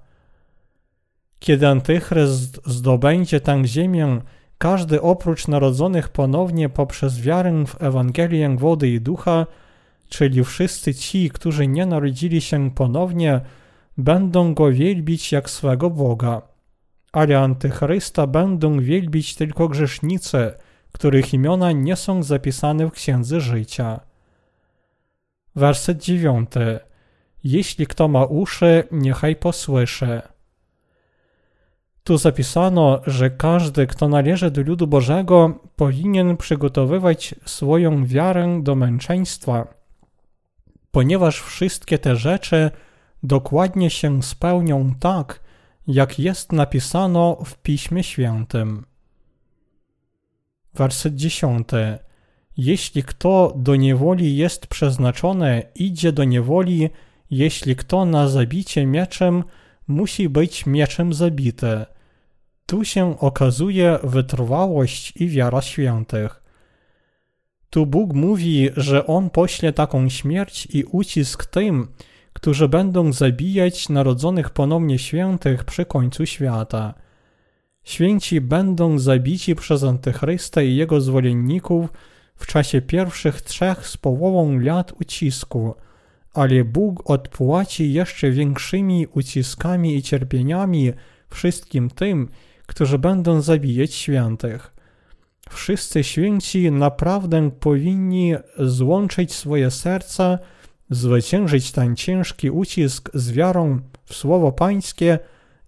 Kiedy 1.39 1.69
Antychryst 1.69 2.61
zdobędzie 2.67 3.41
tę 3.41 3.63
ziemię, 3.65 4.21
każdy 4.59 5.03
oprócz 5.03 5.49
narodzonych 5.49 6.09
ponownie 6.09 6.69
poprzez 6.69 7.21
wiarę 7.21 7.65
w 7.67 7.83
Ewangelię 7.83 8.57
wody 8.57 8.89
i 8.89 9.01
ducha, 9.01 9.47
czyli 10.09 10.45
wszyscy 10.45 10.95
ci, 10.95 11.31
którzy 11.31 11.67
nie 11.67 11.87
narodzili 11.87 12.41
się 12.41 12.71
ponownie, 12.71 13.41
będą 13.99 14.55
go 14.55 14.73
wielbić 14.73 15.33
jak 15.33 15.51
swego 15.51 15.91
Boga. 15.91 16.43
Ale 17.13 17.39
Antychrysta 17.39 18.27
będą 18.27 18.81
wielbić 18.81 19.35
tylko 19.35 19.69
grzesznicy, 19.69 20.53
których 20.93 21.35
imiona 21.35 21.73
nie 21.73 21.97
są 21.97 22.23
zapisane 22.23 22.87
w 22.87 22.91
Księdze 22.91 23.41
Życia. 23.41 24.01
Werset 25.55 26.03
dziewiąty. 26.03 26.81
Jeśli 27.45 27.87
kto 27.87 28.09
ma 28.09 28.25
uszy, 28.25 28.85
niechaj 28.91 29.37
posłyszy. 29.37 30.23
Tu 32.07 32.19
zapisano, 32.19 33.01
że 33.07 33.31
każdy, 33.31 33.87
kto 33.87 34.09
należy 34.09 34.51
do 34.51 34.63
ludu 34.63 34.87
Bożego, 34.87 35.61
powinien 35.77 36.37
przygotowywać 36.37 37.35
swoją 37.45 38.07
wiarę 38.07 38.61
do 38.63 38.75
męczeństwa, 38.75 39.75
ponieważ 40.91 41.41
wszystkie 41.41 41.99
te 41.99 42.17
rzeczy 42.17 42.71
dokładnie 43.23 43.91
się 43.91 44.23
spełnią 44.23 44.95
tak, 45.01 45.41
jak 45.87 46.19
jest 46.19 46.53
napisano 46.53 47.39
w 47.45 47.59
Piśmie 47.59 48.03
Świętym. 48.03 48.85
Werset 50.75 51.15
dziesiąty. 51.15 51.99
Jeśli 52.57 53.03
kto 53.03 53.53
do 53.57 53.77
niewoli 53.77 54.37
jest 54.37 54.67
przeznaczony, 54.67 55.63
idzie 55.75 56.13
do 56.13 56.25
niewoli, 56.25 56.91
jeśli 57.31 57.77
kto 57.77 58.05
na 58.05 58.29
zabicie 58.29 58.87
mieczem, 58.87 59.45
musi 59.89 60.29
być 60.29 60.67
mieczem 60.67 61.13
zabity. 61.13 61.87
Tu 62.67 62.85
się 62.85 63.19
okazuje 63.21 63.99
wytrwałość 64.03 65.13
i 65.17 65.29
wiara 65.29 65.63
świętych. 65.63 66.43
Tu 67.71 67.87
Bóg 67.87 68.13
mówi, 68.13 68.71
że 68.77 69.07
On 69.07 69.31
pośle 69.31 69.73
taką 69.73 70.09
śmierć 70.09 70.69
i 70.73 70.85
ucisk 70.85 71.47
tym, 71.47 71.89
którzy 72.33 72.69
będą 72.69 73.13
zabijać 73.13 73.89
narodzonych 73.89 74.51
ponownie 74.51 74.99
świętych 74.99 75.65
przy 75.65 75.85
końcu 75.85 76.27
świata. 76.27 76.95
Święci 77.85 78.41
będą 78.41 78.99
zabici 78.99 79.55
przez 79.55 79.85
Antychrysta 79.85 80.63
i 80.63 80.77
jego 80.77 81.01
zwolenników 81.01 81.93
w 82.37 82.47
czasie 82.47 82.83
pierwszych 82.83 83.41
trzech 83.41 83.89
z 83.89 83.97
połową 83.97 84.59
lat 84.59 84.93
ucisku, 85.01 85.75
ale 86.35 86.65
Bóg 86.65 87.11
odpłaci 87.11 87.93
jeszcze 87.93 88.31
większymi 88.31 89.07
uciskami 89.07 89.97
i 89.97 90.03
cierpieniami 90.03 90.93
wszystkim 91.31 91.91
tym, 91.91 92.29
którzy 92.67 92.99
będą 92.99 93.41
zabijać 93.41 93.95
świętych. 93.95 94.73
Wszyscy 95.51 96.05
święci 96.05 96.71
naprawdę 96.73 97.51
powinni 97.51 98.35
złączyć 98.59 99.35
swoje 99.35 99.71
serca, 99.71 100.39
zwyciężyć 100.91 101.73
ten 101.73 101.97
ciężki 101.97 102.51
ucisk 102.51 103.11
z 103.15 103.33
wiarą 103.33 103.81
w 104.05 104.15
Słowo 104.15 104.53
Pańskie 104.53 105.19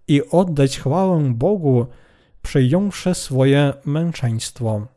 i 0.07 0.21
oddać 0.31 0.79
chwałę 0.79 1.31
Bogu, 1.33 1.87
przyjąwszy 2.41 3.13
swoje 3.13 3.73
męczeństwo. 3.85 4.87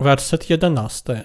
Werset 0.00 0.50
jedenasty. 0.50 1.20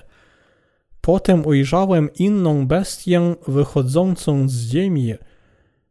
Potem 1.02 1.46
ujrzałem 1.46 2.10
inną 2.13 2.67
bestię 2.67 3.36
wychodzącą 3.48 4.50
z 4.50 4.54
ziemi. 4.54 5.13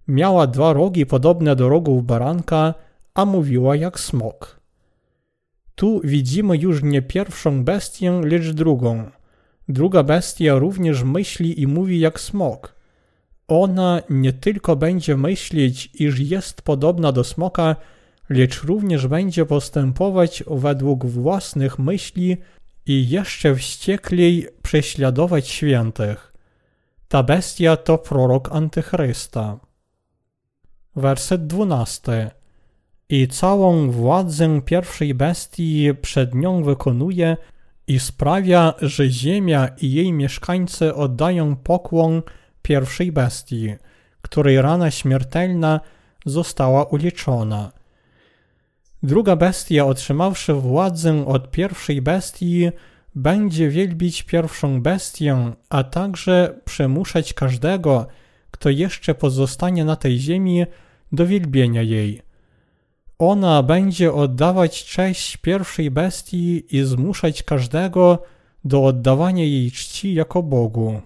Miała 0.09 0.46
dwa 0.46 0.72
rogi 0.72 1.07
podobne 1.07 1.57
do 1.57 1.68
rogów 1.68 2.05
baranka, 2.05 2.74
a 3.16 3.24
mówiła 3.24 3.76
jak 3.76 4.00
smok. 4.00 4.61
Tu 5.74 6.00
widzimy 6.05 6.57
już 6.57 6.83
nie 6.83 7.02
pierwszą 7.02 7.64
bestię, 7.64 8.20
lecz 8.24 8.50
drugą. 8.50 9.11
Druga 9.68 10.02
bestia 10.02 10.55
również 10.55 11.02
myśli 11.02 11.61
i 11.62 11.66
mówi 11.66 12.00
jak 12.00 12.20
smok. 12.20 12.74
Ona 13.48 14.02
nie 14.11 14.33
tylko 14.33 14.76
będzie 14.76 15.16
myśleć, 15.16 15.90
iż 15.94 16.18
jest 16.20 16.62
podobna 16.62 17.12
do 17.12 17.24
smoka, 17.24 17.76
lecz 18.29 18.62
również 18.62 19.07
będzie 19.07 19.46
postępować 19.46 20.44
według 20.50 21.07
własnych 21.07 21.79
myśli 21.79 22.37
i 22.87 23.09
jeszcze 23.09 23.55
wściekliej 23.55 24.48
prześladować 24.62 25.48
świętych. 25.48 26.33
Ta 27.09 27.22
bestia 27.22 27.76
to 27.76 27.98
prorok 27.98 28.52
Antychrysta. 28.52 29.59
Werset 30.96 31.46
dwunasty. 31.46 32.31
I 33.09 33.29
całą 33.29 33.90
władzę 33.90 34.61
pierwszej 34.62 35.14
bestii 35.14 35.90
przed 36.03 36.35
nią 36.35 36.62
wykonuje 36.62 37.37
i 37.87 38.01
sprawia, 38.01 38.75
że 38.83 39.09
ziemia 39.09 39.69
i 39.81 39.92
jej 39.92 40.12
mieszkańcy 40.12 40.95
oddają 40.95 41.57
pokłon 41.57 42.23
pierwszej 42.62 43.12
bestii, 43.12 43.75
której 44.23 44.62
rana 44.62 44.90
śmiertelna 44.90 45.81
została 46.25 46.85
uliczona. 46.85 47.73
Druga 49.03 49.37
bestia, 49.37 49.87
otrzymawszy 49.87 50.55
władzę 50.55 51.27
od 51.27 51.51
pierwszej 51.51 52.03
bestii, 52.03 52.71
będzie 53.14 53.69
wielbić 53.69 54.23
pierwszą 54.23 54.83
bestię, 54.83 55.53
a 55.69 55.85
także 55.85 56.61
przemuszać 56.64 57.35
każdego, 57.35 58.07
kto 58.51 58.71
jeszcze 58.71 59.14
pozostanie 59.14 59.85
na 59.85 59.97
tej 59.97 60.19
ziemi, 60.19 60.64
do 61.12 61.27
wielbienia 61.27 61.83
jej. 61.83 62.25
Ona 63.18 63.62
będzie 63.62 64.12
oddawać 64.12 64.85
cześć 64.85 65.37
pierwszej 65.37 65.90
bestii 65.90 66.76
i 66.76 66.83
zmuszać 66.85 67.42
każdego 67.42 68.22
do 68.64 68.85
oddawania 68.85 69.44
jej 69.44 69.70
czci 69.72 70.14
jako 70.14 70.42
Bogu. 70.42 71.00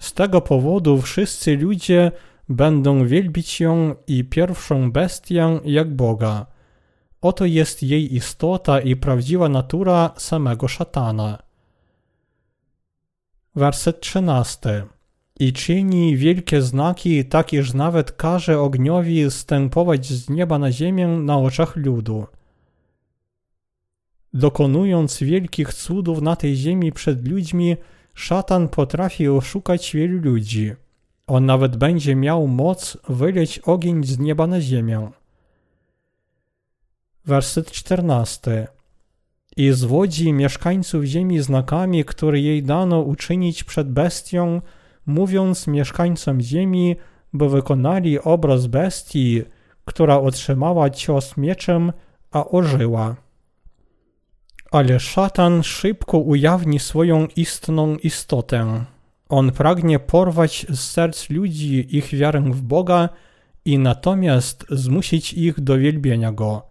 Z 0.00 0.12
tego 0.12 0.40
powodu 0.40 1.02
wszyscy 1.02 1.56
ludzie 1.56 2.12
będą 2.48 3.06
wielbić 3.06 3.60
ją 3.60 3.94
i 4.06 4.24
pierwszą 4.24 4.92
bestię 4.92 5.60
jak 5.64 5.94
Boga. 5.96 6.46
Oto 7.20 7.44
jest 7.44 7.82
jej 7.82 8.14
istota 8.14 8.80
i 8.80 8.96
prawdziwa 8.96 9.48
natura 9.48 10.10
samego 10.16 10.68
szatana. 10.68 11.38
Werset 13.54 14.00
13. 14.00 14.86
I 15.40 15.52
czyni 15.52 16.16
wielkie 16.16 16.62
znaki, 16.62 17.24
tak 17.24 17.52
iż 17.52 17.74
nawet 17.74 18.12
każe 18.12 18.60
ogniowi 18.60 19.30
stępować 19.30 20.06
z 20.06 20.30
nieba 20.30 20.58
na 20.58 20.72
ziemię 20.72 21.06
na 21.06 21.38
oczach 21.38 21.76
ludu. 21.76 22.26
Dokonując 24.34 25.22
wielkich 25.22 25.74
cudów 25.74 26.22
na 26.22 26.36
tej 26.36 26.56
ziemi 26.56 26.92
przed 26.92 27.28
ludźmi, 27.28 27.76
szatan 28.14 28.68
potrafi 28.68 29.28
oszukać 29.28 29.92
wielu 29.92 30.18
ludzi. 30.18 30.72
On 31.26 31.46
nawet 31.46 31.76
będzie 31.76 32.16
miał 32.16 32.48
moc 32.48 32.98
wyleć 33.08 33.58
ogień 33.58 34.04
z 34.04 34.18
nieba 34.18 34.46
na 34.46 34.60
ziemię. 34.60 35.10
Werset 37.24 37.70
14. 37.70 38.68
I 39.56 39.72
zwodzi 39.72 40.32
mieszkańców 40.32 41.04
ziemi 41.04 41.40
znakami, 41.40 42.04
które 42.04 42.40
jej 42.40 42.62
dano 42.62 43.00
uczynić 43.00 43.64
przed 43.64 43.92
bestią, 43.92 44.60
mówiąc 45.06 45.66
mieszkańcom 45.66 46.40
ziemi, 46.40 46.96
by 47.32 47.48
wykonali 47.48 48.20
obraz 48.20 48.66
bestii, 48.66 49.42
która 49.84 50.20
otrzymała 50.20 50.90
cios 50.90 51.36
mieczem, 51.36 51.92
a 52.30 52.44
ożyła. 52.44 53.16
Ale 54.70 55.00
szatan 55.00 55.62
szybko 55.62 56.18
ujawni 56.18 56.78
swoją 56.78 57.26
istną 57.36 57.96
istotę. 57.96 58.84
On 59.28 59.52
pragnie 59.52 59.98
porwać 59.98 60.66
z 60.68 60.80
serc 60.80 61.30
ludzi 61.30 61.96
ich 61.96 62.14
wiarę 62.14 62.40
w 62.40 62.62
Boga 62.62 63.08
i 63.64 63.78
natomiast 63.78 64.66
zmusić 64.70 65.32
ich 65.32 65.60
do 65.60 65.78
wielbienia 65.78 66.32
Go. 66.32 66.62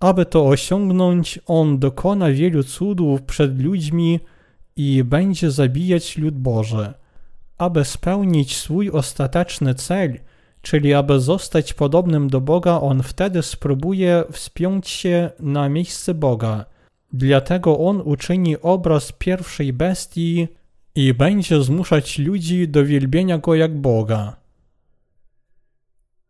Aby 0.00 0.26
to 0.26 0.46
osiągnąć, 0.46 1.38
on 1.46 1.78
dokona 1.78 2.30
wielu 2.30 2.62
cudów 2.62 3.22
przed 3.22 3.62
ludźmi 3.62 4.20
i 4.76 5.04
będzie 5.04 5.50
zabijać 5.50 6.18
lud 6.18 6.38
Boży. 6.38 6.92
Aby 7.58 7.84
spełnić 7.84 8.56
swój 8.56 8.90
ostateczny 8.90 9.74
cel, 9.74 10.18
czyli 10.62 10.94
aby 10.94 11.20
zostać 11.20 11.72
podobnym 11.72 12.28
do 12.28 12.40
Boga, 12.40 12.80
on 12.80 13.02
wtedy 13.02 13.42
spróbuje 13.42 14.24
wspiąć 14.32 14.88
się 14.88 15.30
na 15.40 15.68
miejsce 15.68 16.14
Boga. 16.14 16.64
Dlatego 17.12 17.78
on 17.78 18.02
uczyni 18.04 18.56
obraz 18.60 19.12
pierwszej 19.12 19.72
bestii 19.72 20.48
i 20.94 21.14
będzie 21.14 21.62
zmuszać 21.62 22.18
ludzi 22.18 22.68
do 22.68 22.84
wielbienia 22.84 23.38
go 23.38 23.54
jak 23.54 23.80
Boga. 23.80 24.36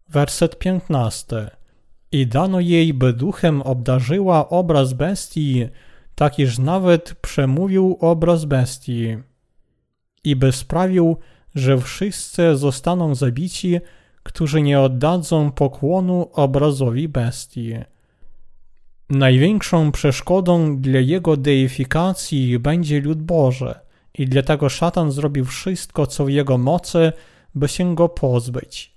Werset 0.08 0.58
15. 0.58 1.50
I 2.12 2.26
dano 2.26 2.60
jej, 2.60 2.94
by 2.94 3.12
duchem 3.12 3.62
obdarzyła 3.62 4.48
obraz 4.48 4.92
bestii, 4.92 5.68
tak 6.14 6.38
iż 6.38 6.58
nawet 6.58 7.14
przemówił 7.14 7.96
obraz 8.00 8.44
bestii. 8.44 9.16
I 10.24 10.36
by 10.36 10.52
sprawił, 10.52 11.16
że 11.54 11.78
wszyscy 11.78 12.56
zostaną 12.56 13.14
zabici, 13.14 13.80
którzy 14.22 14.62
nie 14.62 14.80
oddadzą 14.80 15.50
pokłonu 15.50 16.28
obrazowi 16.32 17.08
bestii. 17.08 17.74
Największą 19.10 19.92
przeszkodą 19.92 20.80
dla 20.80 21.00
jego 21.00 21.36
deifikacji 21.36 22.58
będzie 22.58 23.00
lud 23.00 23.22
Boży 23.22 23.74
i 24.18 24.26
dlatego 24.26 24.68
szatan 24.68 25.12
zrobił 25.12 25.44
wszystko, 25.44 26.06
co 26.06 26.24
w 26.24 26.30
jego 26.30 26.58
mocy, 26.58 27.12
by 27.54 27.68
się 27.68 27.94
go 27.94 28.08
pozbyć. 28.08 28.92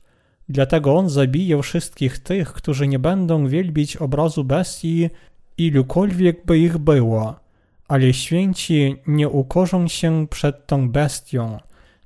Dlatego 0.49 0.95
on 0.95 1.09
zabije 1.09 1.61
wszystkich 1.61 2.19
tych, 2.19 2.53
którzy 2.53 2.87
nie 2.87 2.99
będą 2.99 3.47
wielbić 3.47 3.97
obrazu 3.97 4.43
bestii, 4.43 5.09
ilukolwiek 5.57 6.45
by 6.45 6.59
ich 6.59 6.77
było, 6.77 7.39
ale 7.87 8.13
święci 8.13 8.95
nie 9.07 9.29
ukorzą 9.29 9.87
się 9.87 10.27
przed 10.29 10.67
tą 10.67 10.89
bestią. 10.89 11.57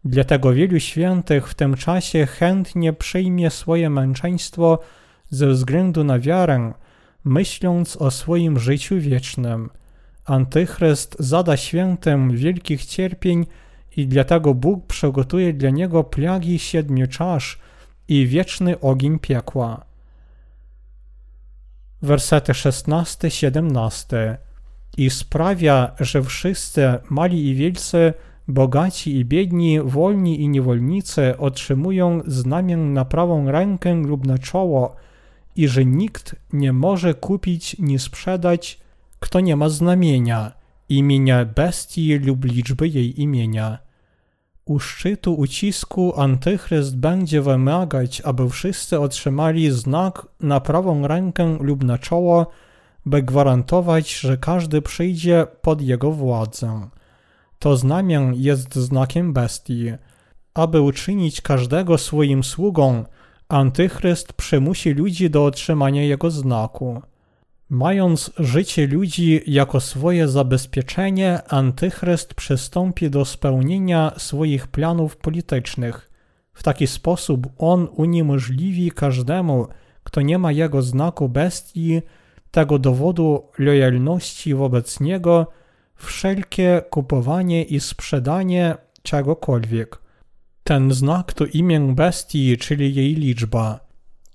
Dlatego 0.06 0.54
wielu 0.54 0.80
świętych 0.80 1.48
w 1.48 1.54
tym 1.54 1.76
czasie 1.76 2.26
chętnie 2.26 2.94
przyjmie 2.94 3.50
swoje 3.50 3.90
męczeństwo 3.90 4.80
ze 5.30 5.48
względu 5.48 6.04
na 6.04 6.20
wiarę, 6.20 6.74
myśląc 7.24 7.98
o 7.98 8.12
swoim 8.12 8.60
życiu 8.60 9.00
wiecznym. 9.00 9.70
Antychryst 10.26 11.16
zada 11.20 11.58
świętym 11.58 12.32
wielkich 12.32 12.86
cierpień 12.86 13.46
i 13.98 14.08
dlatego 14.08 14.54
Bóg 14.54 14.86
przygotuje 14.86 15.54
dla 15.54 15.70
niego 15.70 16.04
plagi 16.04 16.60
siedmiu 16.60 17.08
czasz 17.08 17.60
i 18.08 18.28
wieczny 18.28 18.80
ogień 18.80 19.20
piekła. 19.20 19.89
Wersety 22.02 22.54
16-17 22.54 24.36
I 24.98 25.10
sprawia, 25.10 25.92
że 26.00 26.24
wszyscy, 26.24 26.94
mali 27.10 27.48
i 27.48 27.56
wielcy, 27.56 28.14
bogaci 28.48 29.16
i 29.16 29.26
biedni, 29.26 29.82
wolni 29.82 30.42
i 30.42 30.50
niewolnicy 30.50 31.38
otrzymują 31.38 32.22
znamię 32.28 32.78
na 32.78 33.06
prawą 33.06 33.52
rękę 33.52 33.96
lub 33.96 34.28
na 34.28 34.38
czoło 34.38 34.96
i 35.56 35.68
że 35.68 35.86
nikt 35.86 36.36
nie 36.54 36.74
może 36.74 37.14
kupić 37.14 37.80
ni 37.80 38.00
sprzedać, 38.00 38.80
kto 39.20 39.40
nie 39.40 39.56
ma 39.56 39.70
znamienia, 39.70 40.52
imienia 40.90 41.46
bestii 41.46 42.18
lub 42.18 42.46
liczby 42.46 42.88
jej 42.88 43.22
imienia. 43.22 43.89
U 44.70 44.80
szczytu 44.80 45.34
ucisku 45.34 46.14
Antychryst 46.16 46.98
będzie 46.98 47.42
wymagać, 47.42 48.22
aby 48.22 48.50
wszyscy 48.50 49.00
otrzymali 49.00 49.72
znak 49.72 50.28
na 50.40 50.60
prawą 50.60 51.08
rękę 51.08 51.58
lub 51.62 51.84
na 51.84 51.98
czoło, 51.98 52.48
by 53.06 53.24
gwarantować, 53.24 54.20
że 54.20 54.38
każdy 54.38 54.82
przyjdzie 54.82 55.48
pod 55.62 55.82
jego 55.82 56.12
władzę. 56.12 56.90
To 57.60 57.78
znamię 57.78 58.32
jest 58.36 58.76
znakiem 58.76 59.34
bestii. 59.34 59.92
Aby 60.54 60.82
uczynić 60.82 61.42
każdego 61.42 61.98
swoim 61.98 62.44
sługą, 62.44 63.06
Antychryst 63.48 64.34
przymusi 64.34 64.94
ludzi 64.94 65.30
do 65.30 65.46
otrzymania 65.46 66.04
jego 66.04 66.32
znaku. 66.32 67.02
Mając 67.70 68.32
życie 68.40 68.88
ludzi 68.88 69.42
jako 69.48 69.80
swoje 69.80 70.28
zabezpieczenie, 70.28 71.40
Antychryst 71.48 72.34
przystąpi 72.34 73.10
do 73.10 73.26
spełnienia 73.26 74.12
swoich 74.18 74.68
planów 74.68 75.18
politycznych. 75.18 76.10
W 76.54 76.64
taki 76.64 76.88
sposób 76.88 77.48
on 77.58 77.88
uniemożliwi 77.96 78.92
każdemu, 78.92 79.68
kto 80.04 80.22
nie 80.22 80.38
ma 80.38 80.52
jego 80.52 80.82
znaku 80.82 81.30
bestii, 81.30 82.02
tego 82.52 82.80
dowodu 82.80 83.44
lojalności 83.58 84.54
wobec 84.54 85.00
niego, 85.00 85.48
wszelkie 85.96 86.82
kupowanie 86.90 87.64
i 87.64 87.80
sprzedanie 87.80 88.76
czegokolwiek. 89.04 90.02
Ten 90.64 90.94
znak 90.94 91.34
to 91.34 91.46
imię 91.46 91.80
bestii, 91.80 92.58
czyli 92.58 92.96
jej 92.96 93.16
liczba. 93.16 93.89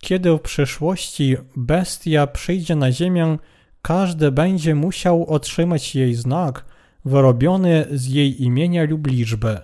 Kiedy 0.04 0.32
w 0.32 0.40
przyszłości 0.40 1.36
bestia 1.56 2.26
przyjdzie 2.26 2.76
na 2.76 2.92
ziemię, 2.92 3.38
każdy 3.82 4.32
będzie 4.32 4.74
musiał 4.74 5.26
otrzymać 5.26 5.94
jej 5.94 6.14
znak 6.14 6.64
wyrobiony 7.04 7.86
z 7.90 8.06
jej 8.06 8.42
imienia 8.42 8.84
lub 8.84 9.06
liczby. 9.06 9.58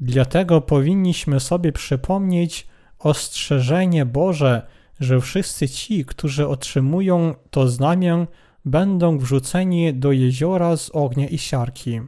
Dlatego 0.00 0.60
powinniśmy 0.60 1.40
sobie 1.40 1.72
przypomnieć 1.72 2.66
ostrzeżenie 2.98 4.06
Boże, 4.06 4.66
że 5.00 5.20
wszyscy 5.20 5.68
ci, 5.68 6.04
którzy 6.04 6.48
otrzymują 6.48 7.34
to 7.50 7.68
znamię, 7.68 8.26
będą 8.64 9.18
wrzuceni 9.18 9.94
do 9.94 10.12
jeziora 10.12 10.76
z 10.76 10.90
ognia 10.90 11.28
i 11.28 11.38
siarki. 11.38 12.00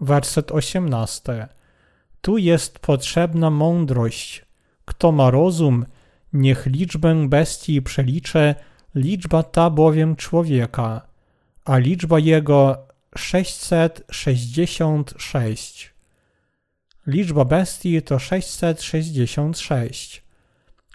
Werset 0.00 0.52
18. 0.52 1.48
Tu 2.20 2.38
jest 2.38 2.78
potrzebna 2.78 3.50
mądrość. 3.50 4.44
Kto 4.84 5.12
ma 5.12 5.30
rozum, 5.30 5.84
niech 6.32 6.66
liczbę 6.66 7.28
bestii 7.28 7.82
przelicze, 7.82 8.54
liczba 8.94 9.42
ta 9.42 9.70
bowiem 9.70 10.16
człowieka, 10.16 11.06
a 11.64 11.78
liczba 11.78 12.18
jego 12.18 12.88
666. 13.16 15.94
Liczba 17.06 17.44
bestii 17.44 18.02
to 18.02 18.18
666. 18.18 20.24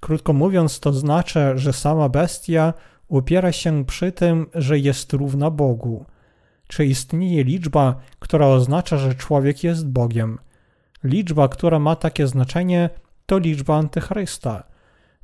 Krótko 0.02 0.34
mówiąc, 0.34 0.80
to 0.80 0.94
znaczy, 0.94 1.40
że 1.56 1.74
sama 1.74 2.10
bestia 2.10 2.74
upiera 3.08 3.52
się 3.52 3.86
przy 3.86 4.12
tym, 4.12 4.46
że 4.56 4.80
jest 4.80 5.14
równa 5.14 5.50
Bogu. 5.50 6.06
Czy 6.68 6.86
istnieje 6.86 7.44
liczba, 7.44 7.96
która 8.20 8.48
oznacza, 8.48 8.98
że 8.98 9.16
człowiek 9.16 9.64
jest 9.64 9.90
Bogiem? 9.90 10.40
Liczba, 11.04 11.48
która 11.48 11.80
ma 11.80 11.96
takie 11.96 12.28
znaczenie, 12.28 12.90
to 13.26 13.38
liczba 13.38 13.78
Antychrysta. 13.78 14.73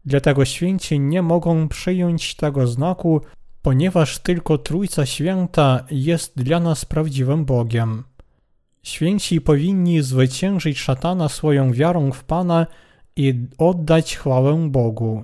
Dlatego 0.09 0.45
święci 0.45 0.99
nie 0.99 1.21
mogą 1.21 1.67
przyjąć 1.67 2.35
tego 2.35 2.67
znaku, 2.67 3.21
ponieważ 3.61 4.19
tylko 4.19 4.57
Trójca 4.57 5.05
Święta 5.05 5.85
jest 5.91 6.43
dla 6.43 6.59
nas 6.59 6.85
prawdziwym 6.85 7.45
Bogiem. 7.45 8.03
Święci 8.83 9.41
powinni 9.41 10.01
zwyciężyć 10.01 10.79
szatana 10.79 11.29
swoją 11.29 11.71
wiarą 11.71 12.11
w 12.11 12.23
Pana 12.23 12.67
i 13.15 13.47
oddać 13.57 14.17
chwałę 14.17 14.69
Bogu. 14.69 15.23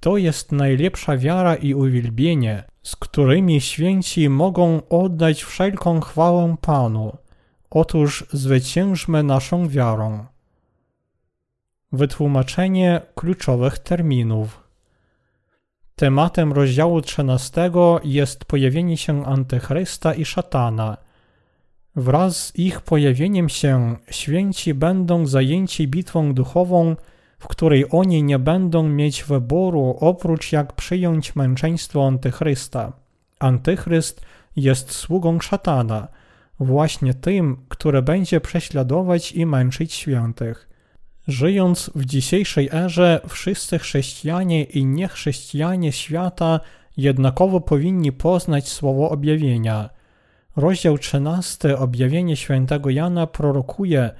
To 0.00 0.16
jest 0.16 0.52
najlepsza 0.52 1.16
wiara 1.16 1.54
i 1.54 1.74
uwielbienie, 1.74 2.64
z 2.82 2.96
którymi 2.96 3.60
święci 3.60 4.28
mogą 4.28 4.88
oddać 4.88 5.44
wszelką 5.44 6.00
chwałę 6.00 6.56
Panu. 6.60 7.16
Otóż 7.70 8.26
zwyciężmy 8.32 9.22
naszą 9.22 9.68
wiarą. 9.68 10.26
Wytłumaczenie 11.92 13.00
kluczowych 13.14 13.78
terminów. 13.78 14.62
Tematem 15.96 16.52
rozdziału 16.52 17.00
13 17.00 17.70
jest 18.04 18.44
pojawienie 18.44 18.96
się 18.96 19.26
Antychrysta 19.26 20.14
i 20.14 20.24
szatana. 20.24 20.96
Wraz 21.96 22.46
z 22.46 22.58
ich 22.58 22.80
pojawieniem 22.80 23.48
się 23.48 23.96
święci 24.10 24.74
będą 24.74 25.26
zajęci 25.26 25.88
bitwą 25.88 26.34
duchową, 26.34 26.96
w 27.38 27.48
której 27.48 27.84
oni 27.90 28.22
nie 28.22 28.38
będą 28.38 28.82
mieć 28.82 29.24
wyboru 29.24 29.96
oprócz 30.00 30.52
jak 30.52 30.72
przyjąć 30.72 31.36
męczeństwo 31.36 32.06
Antychrysta. 32.06 32.92
Antychryst 33.38 34.20
jest 34.56 34.90
sługą 34.92 35.40
szatana, 35.40 36.08
właśnie 36.60 37.14
tym, 37.14 37.56
który 37.68 38.02
będzie 38.02 38.40
prześladować 38.40 39.32
i 39.32 39.46
męczyć 39.46 39.92
świętych. 39.92 40.75
Żyjąc 41.28 41.90
w 41.94 42.04
dzisiejszej 42.04 42.68
erze, 42.72 43.20
wszyscy 43.28 43.78
chrześcijanie 43.78 44.64
i 44.64 44.84
niechrześcijanie 44.84 45.92
świata 45.92 46.60
jednakowo 46.96 47.60
powinni 47.60 48.12
poznać 48.12 48.68
słowo 48.68 49.10
objawienia. 49.10 49.90
Rozdział 50.56 50.98
13 50.98 51.78
Objawienie 51.78 52.36
świętego 52.36 52.90
Jana 52.90 53.26
prorokuje, 53.26 54.10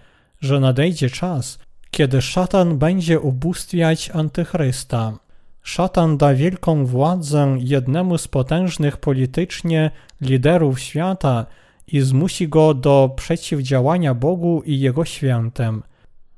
że 0.41 0.61
nadejdzie 0.61 1.11
czas, 1.11 1.59
kiedy 1.91 2.23
szatan 2.23 2.79
będzie 2.79 3.21
ubóstwiać 3.21 4.11
antychrysta. 4.11 5.19
Szatan 5.63 6.17
da 6.17 6.35
wielką 6.35 6.87
władzę 6.87 7.57
jednemu 7.59 8.19
z 8.19 8.29
potężnych 8.29 8.97
politycznie 8.97 9.91
liderów 10.21 10.81
świata 10.81 11.47
i 11.87 12.01
zmusi 12.01 12.49
go 12.49 12.75
do 12.75 13.11
przeciwdziałania 13.17 14.15
Bogu 14.15 14.63
i 14.67 14.81
Jego 14.81 15.05
świętym. 15.05 15.83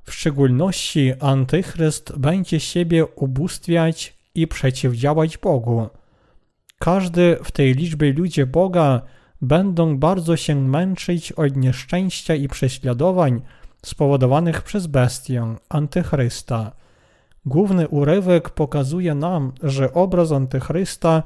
W 0.08 0.14
szczególności 0.14 1.12
antychryst 1.20 2.18
będzie 2.18 2.60
siebie 2.60 3.06
ubóstwiać 3.06 4.16
i 4.34 4.46
przeciwdziałać 4.46 5.38
Bogu. 5.38 5.88
Każdy 6.78 7.38
w 7.44 7.52
tej 7.52 7.74
liczbie 7.74 8.12
ludzie 8.12 8.46
Boga 8.46 9.02
będą 9.40 9.98
bardzo 9.98 10.36
się 10.36 10.54
męczyć 10.54 11.32
od 11.32 11.56
nieszczęścia 11.56 12.34
i 12.34 12.48
prześladowań 12.48 13.42
spowodowanych 13.86 14.62
przez 14.62 14.86
bestię, 14.86 15.56
antychrysta. 15.68 16.72
Główny 17.46 17.88
urywek 17.88 18.50
pokazuje 18.50 19.14
nam, 19.14 19.52
że 19.62 19.92
obraz 19.92 20.32
Antychrysta, 20.32 21.22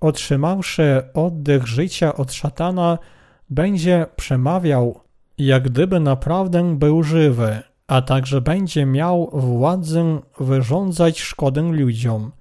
otrzymawszy 0.00 1.02
oddech 1.14 1.66
życia 1.66 2.14
od 2.14 2.32
szatana, 2.32 2.98
będzie 3.50 4.06
przemawiał, 4.16 5.00
jak 5.38 5.62
gdyby 5.62 6.00
naprawdę 6.00 6.76
był 6.78 7.02
żywy, 7.02 7.62
a 7.86 8.02
także 8.02 8.40
będzie 8.40 8.86
miał 8.86 9.30
władzę 9.32 10.20
wyrządzać 10.40 11.20
szkodę 11.20 11.62
ludziom. 11.62 12.32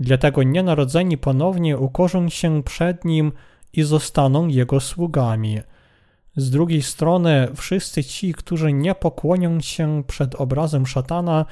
Dlatego 0.00 0.42
nienarodzeni 0.42 1.18
ponownie 1.18 1.78
ukorzą 1.78 2.28
się 2.28 2.62
przed 2.62 3.04
nim 3.04 3.32
i 3.72 3.82
zostaną 3.82 4.48
jego 4.48 4.80
sługami. 4.80 5.58
Z 6.36 6.50
drugiej 6.50 6.82
strony, 6.82 7.48
wszyscy 7.56 8.04
ci, 8.04 8.34
którzy 8.34 8.72
nie 8.72 8.94
pokłonią 8.94 9.60
się 9.60 10.02
przed 10.06 10.34
obrazem 10.34 10.86
szatana, 10.86 11.46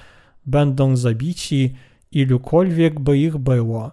będą 0.47 0.97
zabici, 0.97 1.75
ilukolwiek 2.13 3.01
by 3.01 3.19
ich 3.19 3.39
było. 3.39 3.91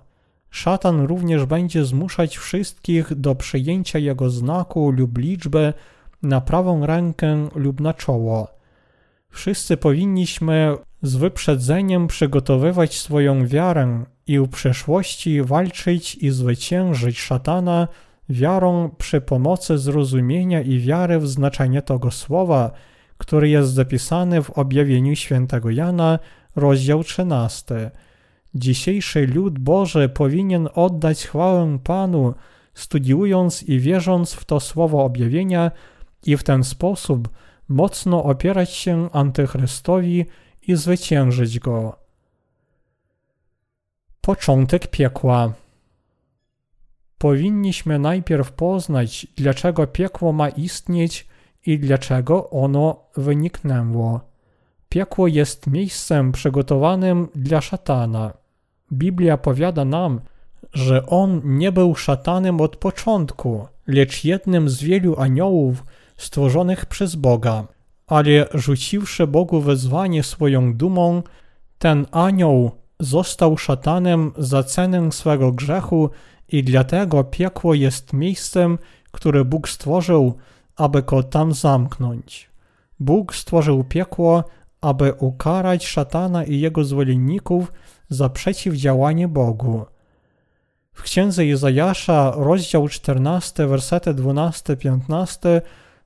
Szatan 0.50 1.02
również 1.02 1.46
będzie 1.46 1.86
zmuszać 1.86 2.38
wszystkich 2.38 3.16
do 3.16 3.36
przyjęcia 3.36 4.00
jego 4.00 4.30
znaku 4.30 4.92
lub 4.92 5.18
liczby 5.18 5.74
na 6.24 6.42
prawą 6.42 6.86
rękę 6.86 7.50
lub 7.56 7.82
na 7.82 7.94
czoło. 7.94 8.59
Wszyscy 9.32 9.78
powinniśmy 9.78 10.76
z 11.02 11.16
wyprzedzeniem 11.16 12.08
przygotowywać 12.08 13.00
swoją 13.00 13.48
wiarę 13.48 14.06
i 14.28 14.40
w 14.40 14.48
przeszłości 14.48 15.42
walczyć 15.42 16.16
i 16.16 16.30
zwyciężyć 16.30 17.20
szatana 17.20 17.88
wiarą 18.30 18.90
przy 18.98 19.22
pomocy 19.22 19.78
zrozumienia 19.78 20.62
i 20.62 20.80
wiary 20.80 21.20
w 21.20 21.28
znaczenie 21.28 21.82
tego 21.82 22.12
słowa, 22.12 22.72
który 23.18 23.50
jest 23.50 23.74
zapisany 23.74 24.44
w 24.44 24.50
objawieniu 24.50 25.16
świętego 25.16 25.70
Jana, 25.70 26.20
rozdział 26.56 27.04
13. 27.04 27.92
Dzisiejszy 28.56 29.28
lud 29.28 29.60
Boży 29.60 30.10
powinien 30.10 30.70
oddać 30.76 31.26
chwałę 31.26 31.80
Panu, 31.84 32.34
studiując 32.74 33.64
i 33.64 33.80
wierząc 33.80 34.34
w 34.34 34.46
to 34.46 34.60
słowo 34.60 35.04
objawienia 35.04 35.72
i 36.26 36.38
w 36.38 36.44
ten 36.44 36.64
sposób 36.64 37.30
mocno 37.70 38.24
opierać 38.24 38.70
się 38.70 39.10
Antychrystowi 39.14 40.26
i 40.68 40.76
zwyciężyć 40.76 41.60
go. 41.60 41.96
Początek 44.22 44.88
piekła. 44.88 45.54
Powinniśmy 47.18 48.00
najpierw 48.00 48.52
poznać, 48.52 49.28
dlaczego 49.38 49.88
piekło 49.88 50.34
ma 50.34 50.50
istnieć 50.50 51.28
i 51.66 51.80
dlaczego 51.80 52.50
ono 52.50 53.04
wyniknęło. 53.18 54.20
Piekło 54.90 55.28
jest 55.28 55.68
miejscem 55.68 56.32
przygotowanym 56.32 57.28
dla 57.36 57.62
szatana. 57.62 58.34
Biblia 58.92 59.38
powiada 59.38 59.86
nam, 59.86 60.22
że 60.74 61.06
on 61.06 61.42
nie 61.44 61.72
był 61.72 61.96
szatanem 61.96 62.62
od 62.62 62.76
początku, 62.76 63.68
lecz 63.88 64.24
jednym 64.24 64.70
z 64.70 64.84
wielu 64.84 65.20
aniołów 65.20 65.84
stworzonych 66.20 66.86
przez 66.86 67.16
Boga. 67.16 67.68
Ale 68.08 68.48
rzuciwszy 68.54 69.28
Bogu 69.28 69.62
wezwanie 69.62 70.24
swoją 70.24 70.74
dumą, 70.74 71.24
ten 71.78 72.06
anioł 72.12 72.72
został 73.00 73.58
szatanem 73.58 74.32
za 74.38 74.64
cenę 74.64 75.12
swego 75.12 75.52
grzechu 75.52 76.10
i 76.50 76.64
dlatego 76.64 77.24
piekło 77.24 77.74
jest 77.74 78.14
miejscem, 78.14 78.78
które 79.12 79.46
Bóg 79.46 79.70
stworzył, 79.70 80.34
aby 80.76 81.04
go 81.04 81.24
tam 81.24 81.54
zamknąć. 81.54 82.50
Bóg 83.00 83.36
stworzył 83.36 83.84
piekło, 83.84 84.44
aby 84.82 85.14
ukarać 85.14 85.88
szatana 85.88 86.44
i 86.44 86.60
jego 86.60 86.84
zwolenników 86.84 87.72
za 88.10 88.30
przeciwdziałanie 88.30 89.28
Bogu. 89.28 89.86
W 90.94 91.02
księdze 91.02 91.46
Izajasza, 91.46 92.34
rozdział 92.36 92.88
14, 92.88 93.68
wersety 93.68 94.14
12-15 94.14 95.62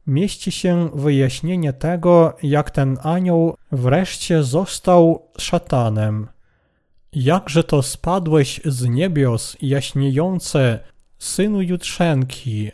mieści 0.08 0.52
się 0.52 0.90
wyjaśnienie 0.94 1.74
tego, 1.74 2.34
jak 2.44 2.72
ten 2.72 2.98
anioł 3.04 3.56
wreszcie 3.72 4.44
został 4.44 5.28
szatanem. 5.38 6.28
Jakże 7.14 7.64
to 7.64 7.84
spadłeś 7.84 8.62
z 8.66 8.88
niebios, 8.90 9.58
jaśniejące, 9.62 10.80
synu 11.20 11.62
jutrzenki, 11.62 12.72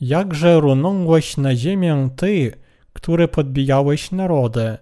jakże 0.00 0.60
runąłeś 0.60 1.36
na 1.36 1.56
ziemię 1.56 2.08
ty, 2.16 2.52
który 2.92 3.28
podbijałeś 3.28 4.10
narody, 4.10 4.78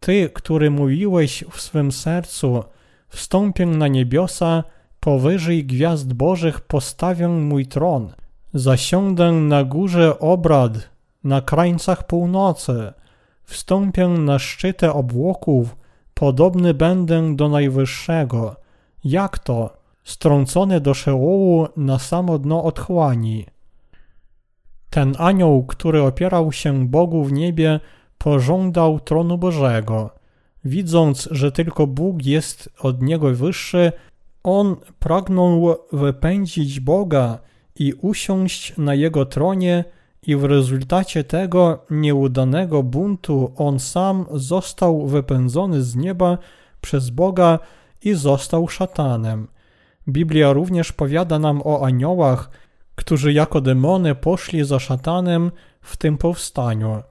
ty, 0.00 0.30
który 0.34 0.70
mówiłeś 0.70 1.44
w 1.50 1.60
swym 1.60 1.92
sercu, 1.92 2.64
wstąpię 3.08 3.66
na 3.66 3.88
niebiosa, 3.88 4.64
powyżej 5.00 5.64
gwiazd 5.64 6.12
bożych 6.12 6.60
postawię 6.60 7.28
mój 7.28 7.66
tron, 7.66 8.12
zasiądę 8.54 9.32
na 9.32 9.64
górze 9.64 10.18
obrad, 10.18 10.93
na 11.24 11.40
krańcach 11.40 12.06
północy, 12.06 12.92
wstąpię 13.44 14.08
na 14.08 14.38
szczyty 14.38 14.92
obłoków, 14.92 15.76
podobny 16.14 16.74
będę 16.74 17.36
do 17.36 17.48
Najwyższego. 17.48 18.56
Jak 19.04 19.38
to? 19.38 19.76
Strącony 20.04 20.80
do 20.80 20.94
szełołu 20.94 21.68
na 21.76 21.98
samo 21.98 22.38
dno 22.38 22.64
otchłani. 22.64 23.46
Ten 24.90 25.14
anioł, 25.18 25.64
który 25.66 26.02
opierał 26.02 26.52
się 26.52 26.88
Bogu 26.88 27.24
w 27.24 27.32
niebie, 27.32 27.80
pożądał 28.18 29.00
tronu 29.00 29.38
Bożego. 29.38 30.10
Widząc, 30.64 31.28
że 31.30 31.52
tylko 31.52 31.86
Bóg 31.86 32.24
jest 32.24 32.68
od 32.80 33.02
niego 33.02 33.34
wyższy, 33.34 33.92
on 34.42 34.76
pragnął 34.98 35.76
wypędzić 35.92 36.80
Boga 36.80 37.38
i 37.78 37.92
usiąść 37.92 38.76
na 38.78 38.94
jego 38.94 39.26
tronie, 39.26 39.84
i 40.26 40.36
w 40.36 40.44
rezultacie 40.44 41.24
tego 41.24 41.84
nieudanego 41.90 42.82
buntu 42.82 43.52
on 43.56 43.80
sam 43.80 44.26
został 44.32 45.06
wypędzony 45.06 45.82
z 45.82 45.96
nieba 45.96 46.38
przez 46.80 47.10
Boga 47.10 47.58
i 48.02 48.14
został 48.14 48.68
szatanem. 48.68 49.48
Biblia 50.08 50.52
również 50.52 50.92
powiada 50.92 51.38
nam 51.38 51.62
o 51.64 51.86
aniołach, 51.86 52.50
którzy 52.94 53.32
jako 53.32 53.60
demony 53.60 54.14
poszli 54.14 54.64
za 54.64 54.78
szatanem 54.78 55.50
w 55.80 55.96
tym 55.96 56.18
powstaniu. 56.18 57.02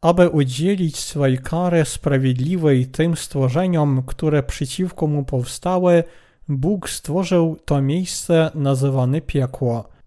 Aby 0.00 0.28
udzielić 0.28 0.96
swej 0.96 1.38
kary 1.38 1.84
sprawiedliwej 1.84 2.86
tym 2.86 3.16
stworzeniom, 3.16 4.02
które 4.06 4.42
przeciwko 4.42 5.06
mu 5.06 5.24
powstały, 5.24 6.04
Bóg 6.48 6.90
stworzył 6.90 7.56
to 7.64 7.82
miejsce 7.82 8.50
nazywane 8.54 9.20
piekło. 9.20 9.97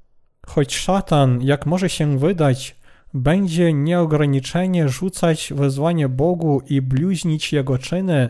Choć 0.47 0.75
szatan, 0.75 1.41
jak 1.41 1.65
może 1.65 1.89
się 1.89 2.17
wydać, 2.19 2.75
będzie 3.13 3.73
nieograniczenie 3.73 4.89
rzucać 4.89 5.53
wezwanie 5.55 6.09
Bogu 6.09 6.61
i 6.69 6.81
bluźnić 6.81 7.53
Jego 7.53 7.77
czyny, 7.77 8.29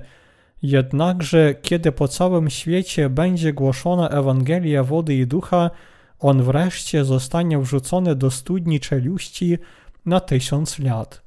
jednakże 0.61 1.55
kiedy 1.55 1.91
po 1.91 2.07
całym 2.07 2.49
świecie 2.49 3.09
będzie 3.09 3.53
głoszona 3.53 4.09
Ewangelia 4.09 4.83
wody 4.83 5.15
i 5.15 5.27
ducha, 5.27 5.69
on 6.19 6.43
wreszcie 6.43 7.05
zostanie 7.05 7.59
wrzucony 7.59 8.15
do 8.15 8.31
studni 8.31 8.79
czeluści 8.79 9.57
na 10.05 10.19
tysiąc 10.19 10.79
lat. 10.79 11.21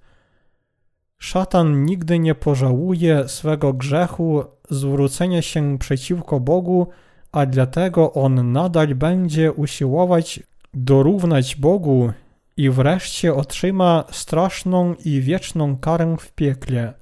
Szatan 1.19 1.85
nigdy 1.85 2.19
nie 2.19 2.35
pożałuje 2.35 3.29
swego 3.29 3.73
grzechu 3.73 4.45
zwrócenia 4.71 5.43
się 5.43 5.79
przeciwko 5.79 6.41
Bogu, 6.41 6.87
a 7.33 7.47
dlatego 7.47 8.13
on 8.13 8.53
nadal 8.53 8.95
będzie 8.95 9.53
usiłować 9.53 10.41
dorównać 10.75 11.57
Bogu 11.57 12.13
i 12.57 12.71
wreszcie 12.71 13.35
otrzyma 13.35 14.05
straszną 14.11 14.95
i 15.05 15.21
wieczną 15.21 15.77
karę 15.77 16.17
w 16.21 16.33
piekle. 16.33 16.95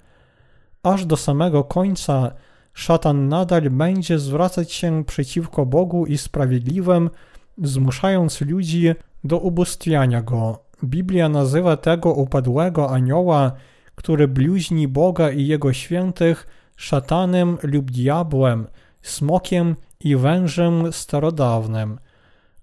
Aż 0.83 1.07
do 1.07 1.17
samego 1.17 1.65
końca 1.65 2.33
szatan 2.75 3.29
nadal 3.29 3.71
będzie 3.71 4.19
zwracać 4.19 4.73
się 4.73 5.05
przeciwko 5.05 5.67
Bogu 5.67 6.07
i 6.07 6.19
sprawiedliwym, 6.19 7.11
zmuszając 7.63 8.41
ludzi 8.41 8.95
do 9.25 9.39
ubóstwiania 9.39 10.23
go. 10.23 10.59
Biblia 10.85 11.29
nazywa 11.29 11.77
tego 11.77 12.13
upadłego 12.13 12.91
anioła, 12.91 13.53
który 13.95 14.29
bluźni 14.29 14.89
Boga 14.89 15.31
i 15.31 15.47
jego 15.47 15.73
świętych, 15.73 16.47
szatanem 16.77 17.59
lub 17.63 17.91
diabłem, 17.91 18.67
smokiem 19.03 19.77
i 20.01 20.17
wężem 20.17 20.93
starodawnym. 20.93 21.99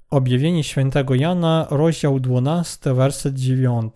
Objawienie 0.10 0.64
świętego 0.64 1.16
Jana, 1.16 1.68
rozdział 1.70 2.20
12, 2.20 2.94
werset 2.94 3.36
9. 3.36 3.94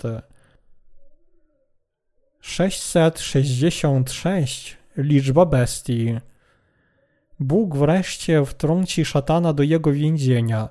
666 2.42 4.78
liczba 4.98 5.46
bestii. 5.46 6.18
Bóg 7.40 7.78
wreszcie 7.78 8.46
wtrąci 8.46 9.06
szatana 9.06 9.54
do 9.54 9.64
jego 9.64 9.92
więzienia, 9.92 10.70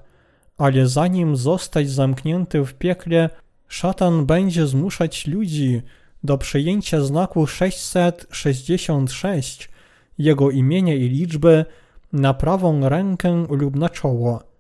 ale 0.59 0.87
zanim 0.87 1.37
zostać 1.37 1.91
zamknięty 1.91 2.65
w 2.65 2.75
piekle, 2.75 3.31
szatan 3.69 4.27
będzie 4.27 4.67
zmuszać 4.67 5.27
ludzi 5.27 5.83
do 6.25 6.39
przyjęcia 6.39 7.01
znaku 7.01 7.47
666 7.47 9.71
jego 10.19 10.51
imienia 10.51 10.95
i 10.95 11.09
liczby 11.09 11.65
na 12.13 12.35
prawą 12.35 12.89
rękę 12.89 13.47
lub 13.51 13.77
na 13.77 13.89
czoło. 13.89 14.52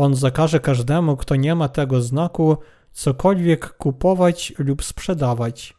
On 0.00 0.14
zakaże 0.14 0.60
każdemu, 0.60 1.16
kto 1.16 1.36
nie 1.36 1.54
ma 1.54 1.68
tego 1.68 2.00
znaku, 2.00 2.56
cokolwiek 2.92 3.76
kupować 3.76 4.52
lub 4.58 4.84
sprzedawać. 4.84 5.74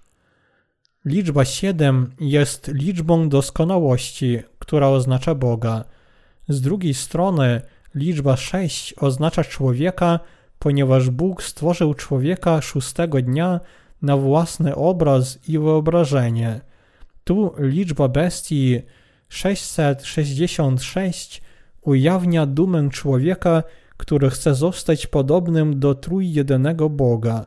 Liczba 1.06 1.46
7 1.46 2.12
jest 2.20 2.68
liczbą 2.68 3.30
doskonałości, 3.30 4.40
która 4.60 4.88
oznacza 4.88 5.36
Boga. 5.36 5.84
Z 6.50 6.62
drugiej 6.62 6.94
strony 6.94 7.62
liczba 7.96 8.38
6 8.38 8.94
oznacza 8.98 9.44
człowieka, 9.44 10.20
ponieważ 10.60 11.10
Bóg 11.10 11.44
stworzył 11.44 11.94
człowieka 11.94 12.62
szóstego 12.62 13.22
dnia 13.22 13.60
na 14.02 14.18
własny 14.18 14.76
obraz 14.76 15.50
i 15.50 15.60
wyobrażenie. 15.60 16.62
Tu 17.24 17.54
liczba 17.58 18.08
bestii 18.08 18.82
666 19.30 21.42
ujawnia 21.82 22.46
dumę 22.46 22.90
człowieka, 22.90 23.64
który 24.02 24.30
chce 24.30 24.56
zostać 24.56 25.08
podobnym 25.08 25.80
do 25.80 25.96
trójjedynego 25.96 26.90
Boga. 26.90 27.46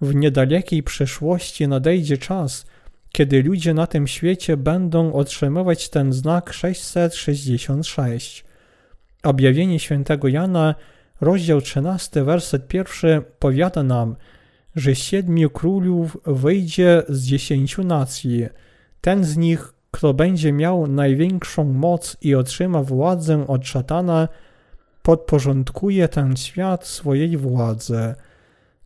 W 0.00 0.14
niedalekiej 0.14 0.82
przyszłości 0.82 1.68
nadejdzie 1.68 2.18
czas, 2.18 2.66
kiedy 3.12 3.42
ludzie 3.42 3.74
na 3.74 3.86
tym 3.86 4.06
świecie 4.06 4.56
będą 4.56 5.12
otrzymywać 5.12 5.88
ten 5.88 6.12
znak 6.12 6.52
666. 6.52 8.44
Objawienie 9.22 9.78
świętego 9.78 10.28
Jana, 10.28 10.74
rozdział 11.20 11.60
13, 11.60 12.24
werset 12.24 12.68
pierwszy 12.68 13.22
powiada 13.38 13.82
nam, 13.82 14.16
że 14.76 14.94
siedmiu 14.94 15.50
królów 15.50 16.16
wyjdzie 16.26 17.02
z 17.08 17.26
dziesięciu 17.26 17.84
nacji. 17.84 18.46
Ten 19.00 19.24
z 19.24 19.36
nich, 19.36 19.74
kto 19.90 20.14
będzie 20.14 20.52
miał 20.52 20.86
największą 20.86 21.64
moc 21.64 22.16
i 22.22 22.34
otrzyma 22.34 22.82
władzę 22.82 23.46
od 23.46 23.66
szatana, 23.66 24.28
podporządkuje 25.02 26.08
ten 26.08 26.36
świat 26.36 26.86
swojej 26.86 27.36
władzy. 27.36 28.14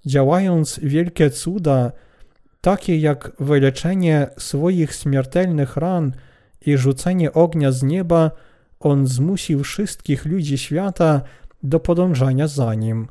Działając 0.07 0.81
wielkie 0.83 1.31
cuda, 1.31 1.93
takie 2.61 2.99
jak 2.99 3.33
wyleczenie 3.41 4.27
swoich 4.39 4.93
śmiertelnych 4.93 5.77
ran 5.77 6.13
i 6.67 6.77
rzucenie 6.77 7.33
ognia 7.33 7.73
z 7.73 7.83
nieba, 7.83 8.31
on 8.81 9.07
zmusił 9.07 9.65
wszystkich 9.65 10.27
ludzi 10.27 10.59
świata 10.59 11.21
do 11.63 11.81
podążania 11.81 12.49
za 12.49 12.75
nim. 12.75 13.09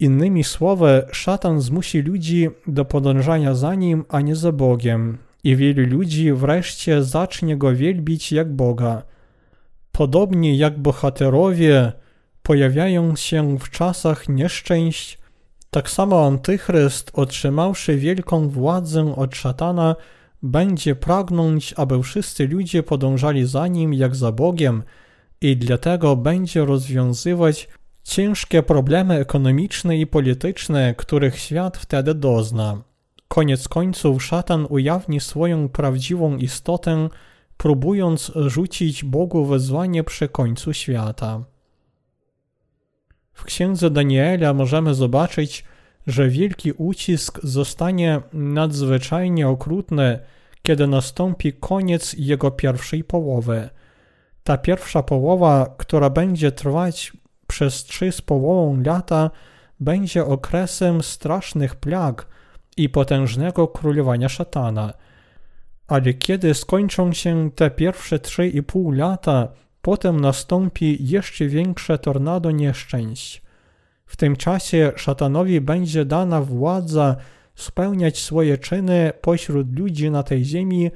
Innymi 0.00 0.44
słowy, 0.44 1.02
szatan 1.12 1.60
zmusi 1.60 2.02
ludzi 2.02 2.48
do 2.66 2.84
podążania 2.84 3.54
za 3.54 3.74
nim, 3.74 4.04
a 4.08 4.20
nie 4.20 4.36
za 4.36 4.52
Bogiem, 4.52 5.18
i 5.44 5.56
wielu 5.56 5.86
ludzi 5.86 6.32
wreszcie 6.32 7.02
zacznie 7.02 7.56
go 7.56 7.74
wielbić 7.74 8.32
jak 8.32 8.52
Boga. 8.52 9.02
Podobnie 9.98 10.56
jak 10.56 10.78
bohaterowie 10.78 11.92
pojawiają 12.42 13.16
się 13.16 13.58
w 13.58 13.70
czasach 13.70 14.28
nieszczęść, 14.28 15.18
tak 15.70 15.90
samo 15.90 16.26
Antychryst, 16.26 17.10
otrzymawszy 17.14 17.96
wielką 17.96 18.48
władzę 18.48 19.14
od 19.16 19.36
szatana, 19.36 19.96
będzie 20.42 20.94
pragnąć, 20.94 21.74
aby 21.76 22.02
wszyscy 22.02 22.48
ludzie 22.48 22.82
podążali 22.82 23.46
za 23.46 23.66
nim 23.66 23.94
jak 23.94 24.16
za 24.16 24.32
Bogiem 24.32 24.82
i 25.40 25.56
dlatego 25.56 26.16
będzie 26.16 26.64
rozwiązywać 26.64 27.68
ciężkie 28.04 28.62
problemy 28.62 29.14
ekonomiczne 29.14 29.98
i 29.98 30.06
polityczne, 30.06 30.94
których 30.94 31.38
świat 31.38 31.76
wtedy 31.76 32.14
dozna. 32.14 32.82
Koniec 33.28 33.68
końców 33.68 34.24
szatan 34.24 34.66
ujawni 34.70 35.20
swoją 35.20 35.68
prawdziwą 35.68 36.36
istotę, 36.36 37.08
próbując 37.58 38.32
rzucić 38.36 39.04
Bogu 39.04 39.44
wezwanie 39.44 40.04
przy 40.04 40.28
końcu 40.28 40.72
świata. 40.72 41.44
W 43.32 43.44
księdze 43.44 43.90
Daniela 43.90 44.54
możemy 44.54 44.94
zobaczyć, 44.94 45.64
że 46.06 46.28
wielki 46.28 46.72
ucisk 46.72 47.40
zostanie 47.42 48.20
nadzwyczajnie 48.32 49.48
okrutny, 49.48 50.18
kiedy 50.62 50.86
nastąpi 50.86 51.52
koniec 51.52 52.14
jego 52.18 52.50
pierwszej 52.50 53.04
połowy. 53.04 53.68
Ta 54.44 54.58
pierwsza 54.58 55.02
połowa, 55.02 55.74
która 55.78 56.10
będzie 56.10 56.52
trwać 56.52 57.12
przez 57.46 57.84
trzy 57.84 58.12
z 58.12 58.20
połową 58.20 58.82
lata, 58.82 59.30
będzie 59.80 60.24
okresem 60.24 61.02
strasznych 61.02 61.74
plag 61.76 62.26
i 62.76 62.88
potężnego 62.88 63.68
królowania 63.68 64.28
szatana. 64.28 64.92
Ale 65.88 66.14
kiedy 66.14 66.54
skończą 66.54 67.12
się 67.12 67.50
te 67.54 67.70
pierwsze 67.70 68.18
trzy 68.18 68.48
i 68.48 68.62
pół 68.62 68.90
lata, 68.92 69.48
potem 69.82 70.20
nastąpi 70.20 70.96
jeszcze 71.00 71.46
większe 71.46 71.98
tornado 71.98 72.50
nieszczęść. 72.50 73.42
W 74.06 74.16
tym 74.16 74.36
czasie 74.36 74.92
szatanowi 74.96 75.60
będzie 75.60 76.04
dana 76.04 76.40
władza 76.40 77.16
spełniać 77.54 78.18
swoje 78.18 78.58
czyny 78.58 79.12
pośród 79.20 79.78
ludzi 79.78 80.10
na 80.10 80.22
tej 80.22 80.44
ziemi, 80.44 80.90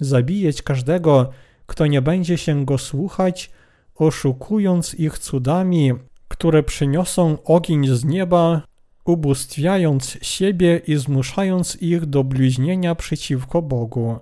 zabijać 0.00 0.62
każdego, 0.62 1.30
kto 1.66 1.86
nie 1.86 2.02
będzie 2.02 2.38
się 2.38 2.64
go 2.64 2.78
słuchać, 2.78 3.50
oszukując 3.94 4.94
ich 4.94 5.18
cudami, 5.18 5.92
które 6.28 6.62
przyniosą 6.62 7.38
ogień 7.44 7.86
z 7.88 8.04
nieba, 8.04 8.62
ubóstwiając 9.04 10.18
siebie 10.22 10.80
i 10.86 10.96
zmuszając 10.96 11.82
ich 11.82 12.06
do 12.06 12.24
bliźnienia 12.24 12.94
przeciwko 12.94 13.62
Bogu. 13.62 14.18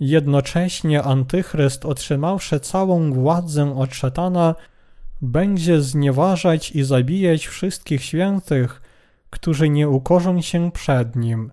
Jednocześnie 0.00 1.02
Antychryst, 1.02 1.86
otrzymawszy 1.86 2.60
całą 2.60 3.12
władzę 3.12 3.76
od 3.78 3.94
szatana, 3.94 4.54
będzie 5.22 5.80
znieważać 5.80 6.70
i 6.70 6.82
zabijać 6.82 7.46
wszystkich 7.46 8.04
świętych, 8.04 8.82
którzy 9.30 9.68
nie 9.68 9.88
ukorzą 9.88 10.40
się 10.40 10.70
przed 10.72 11.16
nim. 11.16 11.52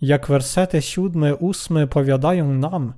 Jak 0.00 0.26
wersety 0.26 0.82
siódmy, 0.82 1.36
ósmy 1.36 1.86
powiadają 1.86 2.54
nam, 2.54 2.92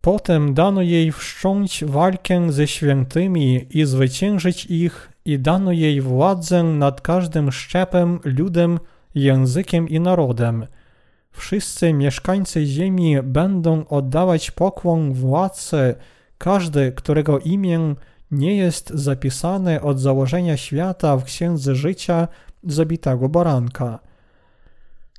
potem 0.00 0.54
dano 0.54 0.82
jej 0.82 1.12
wszcząć 1.12 1.84
walkę 1.84 2.52
ze 2.52 2.66
świętymi 2.66 3.66
i 3.70 3.84
zwyciężyć 3.84 4.66
ich 4.66 5.12
i 5.24 5.38
dano 5.38 5.72
jej 5.72 6.00
władzę 6.00 6.62
nad 6.62 7.00
każdym 7.00 7.52
szczepem, 7.52 8.20
ludem, 8.24 8.78
językiem 9.14 9.88
i 9.88 10.00
narodem. 10.00 10.66
Wszyscy 11.36 11.92
mieszkańcy 11.92 12.66
ziemi 12.66 13.16
będą 13.22 13.86
oddawać 13.86 14.50
pokłon 14.50 15.12
władcy, 15.12 15.94
każdy, 16.38 16.92
którego 16.92 17.38
imię 17.38 17.94
nie 18.30 18.56
jest 18.56 18.90
zapisane 18.90 19.80
od 19.82 20.00
założenia 20.00 20.56
świata 20.56 21.16
w 21.16 21.24
księdze 21.24 21.74
życia 21.74 22.28
zabitego 22.64 23.28
baranka. 23.28 23.98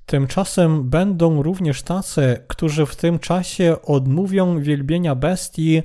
Tymczasem 0.05 0.89
będą 0.89 1.43
również 1.43 1.83
tacy, 1.83 2.43
którzy 2.47 2.85
w 2.85 2.95
tym 2.95 3.19
czasie 3.19 3.75
odmówią 3.81 4.61
wielbienia 4.61 5.15
bestii 5.15 5.83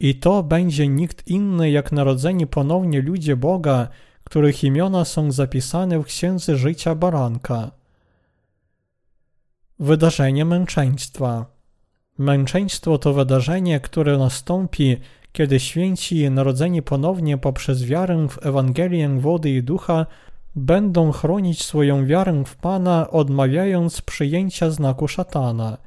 i 0.00 0.14
to 0.14 0.42
będzie 0.42 0.88
nikt 0.88 1.28
inny 1.28 1.70
jak 1.70 1.92
narodzeni 1.92 2.46
ponownie 2.46 3.02
ludzie 3.02 3.36
Boga, 3.36 3.88
których 4.24 4.64
imiona 4.64 5.04
są 5.04 5.32
zapisane 5.32 5.98
w 5.98 6.04
księdze 6.04 6.56
życia 6.56 6.94
baranka. 6.94 7.79
Wydarzenie 9.80 10.44
męczeństwa. 10.44 11.46
Męczeństwo 12.18 12.98
to 12.98 13.14
wydarzenie, 13.14 13.80
które 13.80 14.18
nastąpi, 14.18 14.96
kiedy 15.32 15.60
święci 15.60 16.30
narodzeni 16.30 16.82
ponownie 16.82 17.38
poprzez 17.38 17.84
wiarę 17.84 18.28
w 18.28 18.46
Ewangelię 18.46 19.08
wody 19.08 19.50
i 19.50 19.62
ducha 19.62 20.06
będą 20.54 21.12
chronić 21.12 21.62
swoją 21.62 22.06
wiarę 22.06 22.42
w 22.46 22.56
Pana, 22.56 23.10
odmawiając 23.10 24.00
przyjęcia 24.00 24.70
znaku 24.70 25.08
szatana. 25.08 25.78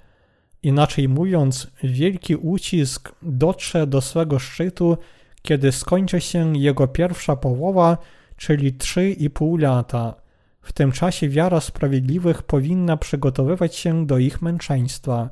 Inaczej 0.64 1.10
mówiąc, 1.10 1.68
wielki 1.84 2.36
ucisk 2.36 3.16
dotrze 3.22 3.88
do 3.88 4.02
swego 4.02 4.40
szczytu, 4.40 4.98
kiedy 5.42 5.72
skończy 5.72 6.22
się 6.22 6.58
jego 6.58 6.88
pierwsza 6.88 7.36
połowa, 7.36 7.98
czyli 8.38 8.74
trzy 8.74 9.10
i 9.10 9.30
pół 9.30 9.58
lata. 9.58 10.23
W 10.64 10.74
tym 10.74 10.92
czasie 10.92 11.30
wiara 11.30 11.60
sprawiedliwych 11.60 12.44
powinna 12.44 12.98
przygotowywać 12.98 13.76
się 13.76 14.06
do 14.06 14.18
ich 14.18 14.42
męczeństwa. 14.42 15.30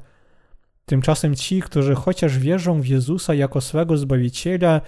Tymczasem 0.85 1.35
ci, 1.35 1.61
którzy 1.61 1.95
chociaż 1.95 2.39
wierzą 2.39 2.81
w 2.81 2.87
Jezusa 2.87 3.33
jako 3.33 3.61
swego 3.61 3.97
Zbawiciela, 3.97 4.81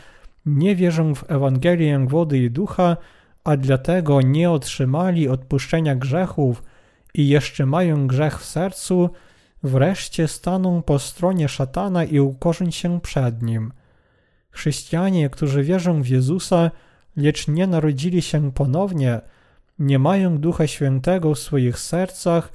nie 0.45 0.75
wierzą 0.75 1.15
w 1.15 1.31
Ewangelię 1.31 2.05
wody 2.07 2.37
i 2.37 2.51
ducha, 2.51 2.97
a 3.43 3.57
dlatego 3.57 4.21
nie 4.21 4.51
otrzymali 4.51 5.29
odpuszczenia 5.29 5.95
grzechów 5.95 6.63
i 7.13 7.27
jeszcze 7.27 7.65
mają 7.65 8.07
grzech 8.07 8.39
w 8.39 8.45
sercu, 8.45 9.09
wreszcie 9.63 10.27
staną 10.27 10.81
po 10.81 10.99
stronie 10.99 11.47
szatana 11.47 12.03
i 12.03 12.19
ukorzą 12.19 12.71
się 12.71 13.01
przed 13.01 13.41
nim. 13.41 13.71
Chrześcijanie, 14.51 15.29
którzy 15.29 15.63
wierzą 15.63 16.01
w 16.01 16.07
Jezusa, 16.07 16.71
lecz 17.17 17.47
nie 17.47 17.67
narodzili 17.67 18.21
się 18.21 18.51
ponownie, 18.51 19.21
nie 19.79 19.99
mają 19.99 20.37
Ducha 20.37 20.67
Świętego 20.67 21.35
w 21.35 21.39
swoich 21.39 21.79
sercach 21.79 22.53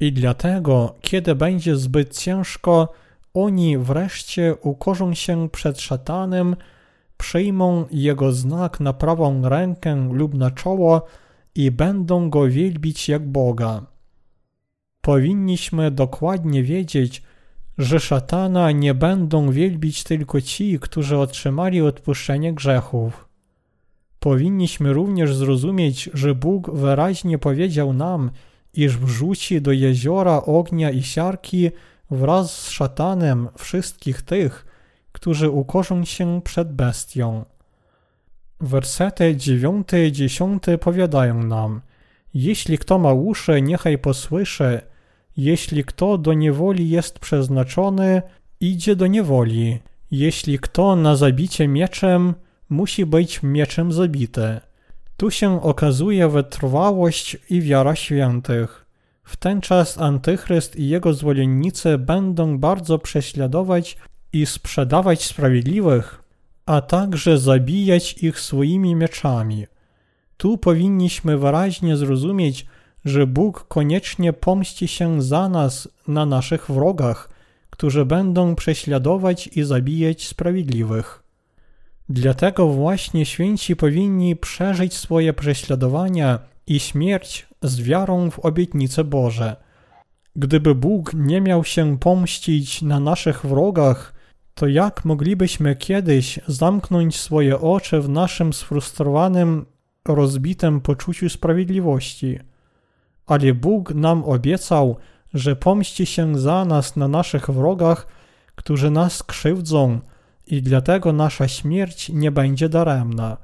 i 0.00 0.12
dlatego, 0.12 0.94
kiedy 1.00 1.34
będzie 1.34 1.76
zbyt 1.76 2.18
ciężko, 2.18 2.92
oni 3.34 3.78
wreszcie 3.78 4.54
ukorzą 4.62 5.14
się 5.14 5.48
przed 5.48 5.80
szatanem, 5.80 6.56
przyjmą 7.16 7.84
jego 7.90 8.32
znak 8.32 8.80
na 8.80 8.92
prawą 8.92 9.48
rękę 9.48 10.08
lub 10.12 10.34
na 10.34 10.50
czoło 10.50 11.06
i 11.54 11.70
będą 11.70 12.30
go 12.30 12.48
wielbić 12.48 13.08
jak 13.08 13.28
Boga. 13.28 13.86
Powinniśmy 15.00 15.90
dokładnie 15.90 16.62
wiedzieć, 16.62 17.22
że 17.78 18.00
szatana 18.00 18.72
nie 18.72 18.94
będą 18.94 19.50
wielbić 19.50 20.04
tylko 20.04 20.40
ci, 20.40 20.78
którzy 20.78 21.18
otrzymali 21.18 21.80
odpuszczenie 21.80 22.54
grzechów. 22.54 23.29
Powinniśmy 24.20 24.92
również 24.92 25.34
zrozumieć, 25.34 26.10
że 26.14 26.34
Bóg 26.34 26.70
wyraźnie 26.70 27.38
powiedział 27.38 27.92
nam, 27.92 28.30
iż 28.74 28.98
wrzuci 28.98 29.62
do 29.62 29.72
jeziora 29.72 30.42
ognia 30.42 30.90
i 30.90 31.02
siarki 31.02 31.70
wraz 32.10 32.58
z 32.58 32.70
szatanem 32.70 33.48
wszystkich 33.58 34.22
tych, 34.22 34.66
którzy 35.12 35.50
ukorzą 35.50 36.04
się 36.04 36.40
przed 36.44 36.72
bestią. 36.72 37.44
Wersety 38.60 39.36
9 39.36 39.88
i 40.08 40.12
10 40.12 40.62
powiadają 40.80 41.42
nam: 41.42 41.80
Jeśli 42.34 42.78
kto 42.78 42.98
ma 42.98 43.12
uszy, 43.12 43.62
niechaj 43.62 43.98
posłyszy, 43.98 44.80
jeśli 45.36 45.84
kto 45.84 46.18
do 46.18 46.32
niewoli 46.32 46.90
jest 46.90 47.18
przeznaczony, 47.18 48.22
idzie 48.60 48.96
do 48.96 49.06
niewoli. 49.06 49.78
Jeśli 50.10 50.58
kto 50.58 50.96
na 50.96 51.16
zabicie 51.16 51.68
mieczem, 51.68 52.34
musi 52.70 53.06
być 53.06 53.42
mieczem 53.42 53.92
zabity. 53.92 54.60
Tu 55.16 55.30
się 55.30 55.62
okazuje 55.62 56.28
wytrwałość 56.28 57.36
i 57.50 57.60
wiara 57.60 57.96
świętych. 57.96 58.86
W 59.24 59.36
ten 59.36 59.60
czas 59.60 59.98
Antychryst 59.98 60.76
i 60.76 60.88
jego 60.88 61.14
zwolennicy 61.14 61.98
będą 61.98 62.58
bardzo 62.58 62.98
prześladować 62.98 63.96
i 64.32 64.46
sprzedawać 64.46 65.24
sprawiedliwych, 65.24 66.22
a 66.66 66.80
także 66.80 67.38
zabijać 67.38 68.22
ich 68.22 68.40
swoimi 68.40 68.94
mieczami. 68.94 69.66
Tu 70.36 70.58
powinniśmy 70.58 71.38
wyraźnie 71.38 71.96
zrozumieć, 71.96 72.66
że 73.04 73.26
Bóg 73.26 73.68
koniecznie 73.68 74.32
pomści 74.32 74.88
się 74.88 75.22
za 75.22 75.48
nas 75.48 75.88
na 76.08 76.26
naszych 76.26 76.70
wrogach, 76.70 77.30
którzy 77.70 78.04
będą 78.04 78.54
prześladować 78.54 79.46
i 79.46 79.62
zabijać 79.62 80.26
sprawiedliwych. 80.26 81.19
Dlatego 82.12 82.68
właśnie 82.68 83.26
święci 83.26 83.76
powinni 83.76 84.36
przeżyć 84.36 84.94
swoje 84.94 85.32
prześladowania 85.32 86.38
i 86.66 86.80
śmierć 86.80 87.46
z 87.62 87.80
wiarą 87.80 88.30
w 88.30 88.38
obietnice 88.38 89.04
Boże. 89.04 89.56
Gdyby 90.36 90.74
Bóg 90.74 91.14
nie 91.14 91.40
miał 91.40 91.64
się 91.64 91.98
pomścić 91.98 92.82
na 92.82 93.00
naszych 93.00 93.46
wrogach, 93.46 94.14
to 94.54 94.68
jak 94.68 95.04
moglibyśmy 95.04 95.76
kiedyś 95.76 96.40
zamknąć 96.46 97.20
swoje 97.20 97.60
oczy 97.60 98.00
w 98.00 98.08
naszym 98.08 98.52
sfrustrowanym, 98.52 99.66
rozbitym 100.08 100.80
poczuciu 100.80 101.28
sprawiedliwości? 101.28 102.38
Ale 103.26 103.54
Bóg 103.54 103.94
nam 103.94 104.24
obiecał, 104.24 104.96
że 105.34 105.56
pomści 105.56 106.06
się 106.06 106.38
za 106.38 106.64
nas 106.64 106.96
na 106.96 107.08
naszych 107.08 107.50
wrogach, 107.50 108.06
którzy 108.54 108.90
nas 108.90 109.22
krzywdzą 109.22 110.00
i 110.50 110.62
dlatego 110.62 111.12
nasza 111.12 111.48
śmierć 111.48 112.08
nie 112.08 112.30
będzie 112.30 112.68
daremna. 112.68 113.36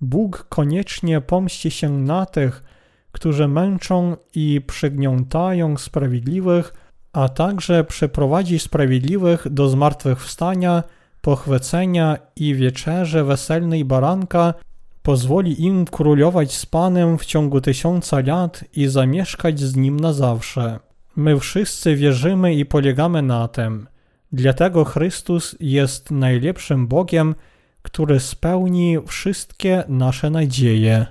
Bóg 0.00 0.46
koniecznie 0.48 1.20
pomści 1.20 1.70
się 1.70 1.90
na 1.90 2.26
tych, 2.26 2.62
którzy 3.12 3.48
męczą 3.48 4.16
i 4.34 4.60
przygniątają 4.66 5.76
sprawiedliwych, 5.76 6.74
a 7.12 7.28
także 7.28 7.84
przyprowadzi 7.84 8.58
sprawiedliwych 8.58 9.48
do 9.50 9.68
zmartwychwstania, 9.68 10.82
pochwycenia 11.20 12.18
i 12.36 12.54
wieczerzy 12.54 13.24
weselnej 13.24 13.84
baranka, 13.84 14.54
pozwoli 15.02 15.64
im 15.64 15.84
królować 15.84 16.54
z 16.54 16.66
Panem 16.66 17.18
w 17.18 17.24
ciągu 17.24 17.60
tysiąca 17.60 18.20
lat 18.26 18.64
i 18.72 18.86
zamieszkać 18.86 19.60
z 19.60 19.76
Nim 19.76 20.00
na 20.00 20.12
zawsze. 20.12 20.78
My 21.16 21.40
wszyscy 21.40 21.96
wierzymy 21.96 22.54
i 22.54 22.64
polegamy 22.64 23.22
na 23.22 23.48
tym. 23.48 23.86
Dlatego 24.34 24.84
Chrystus 24.84 25.56
jest 25.60 26.10
najlepszym 26.10 26.86
Bogiem, 26.86 27.34
który 27.82 28.20
spełni 28.20 28.96
wszystkie 29.06 29.84
nasze 29.88 30.30
nadzieje. 30.30 31.06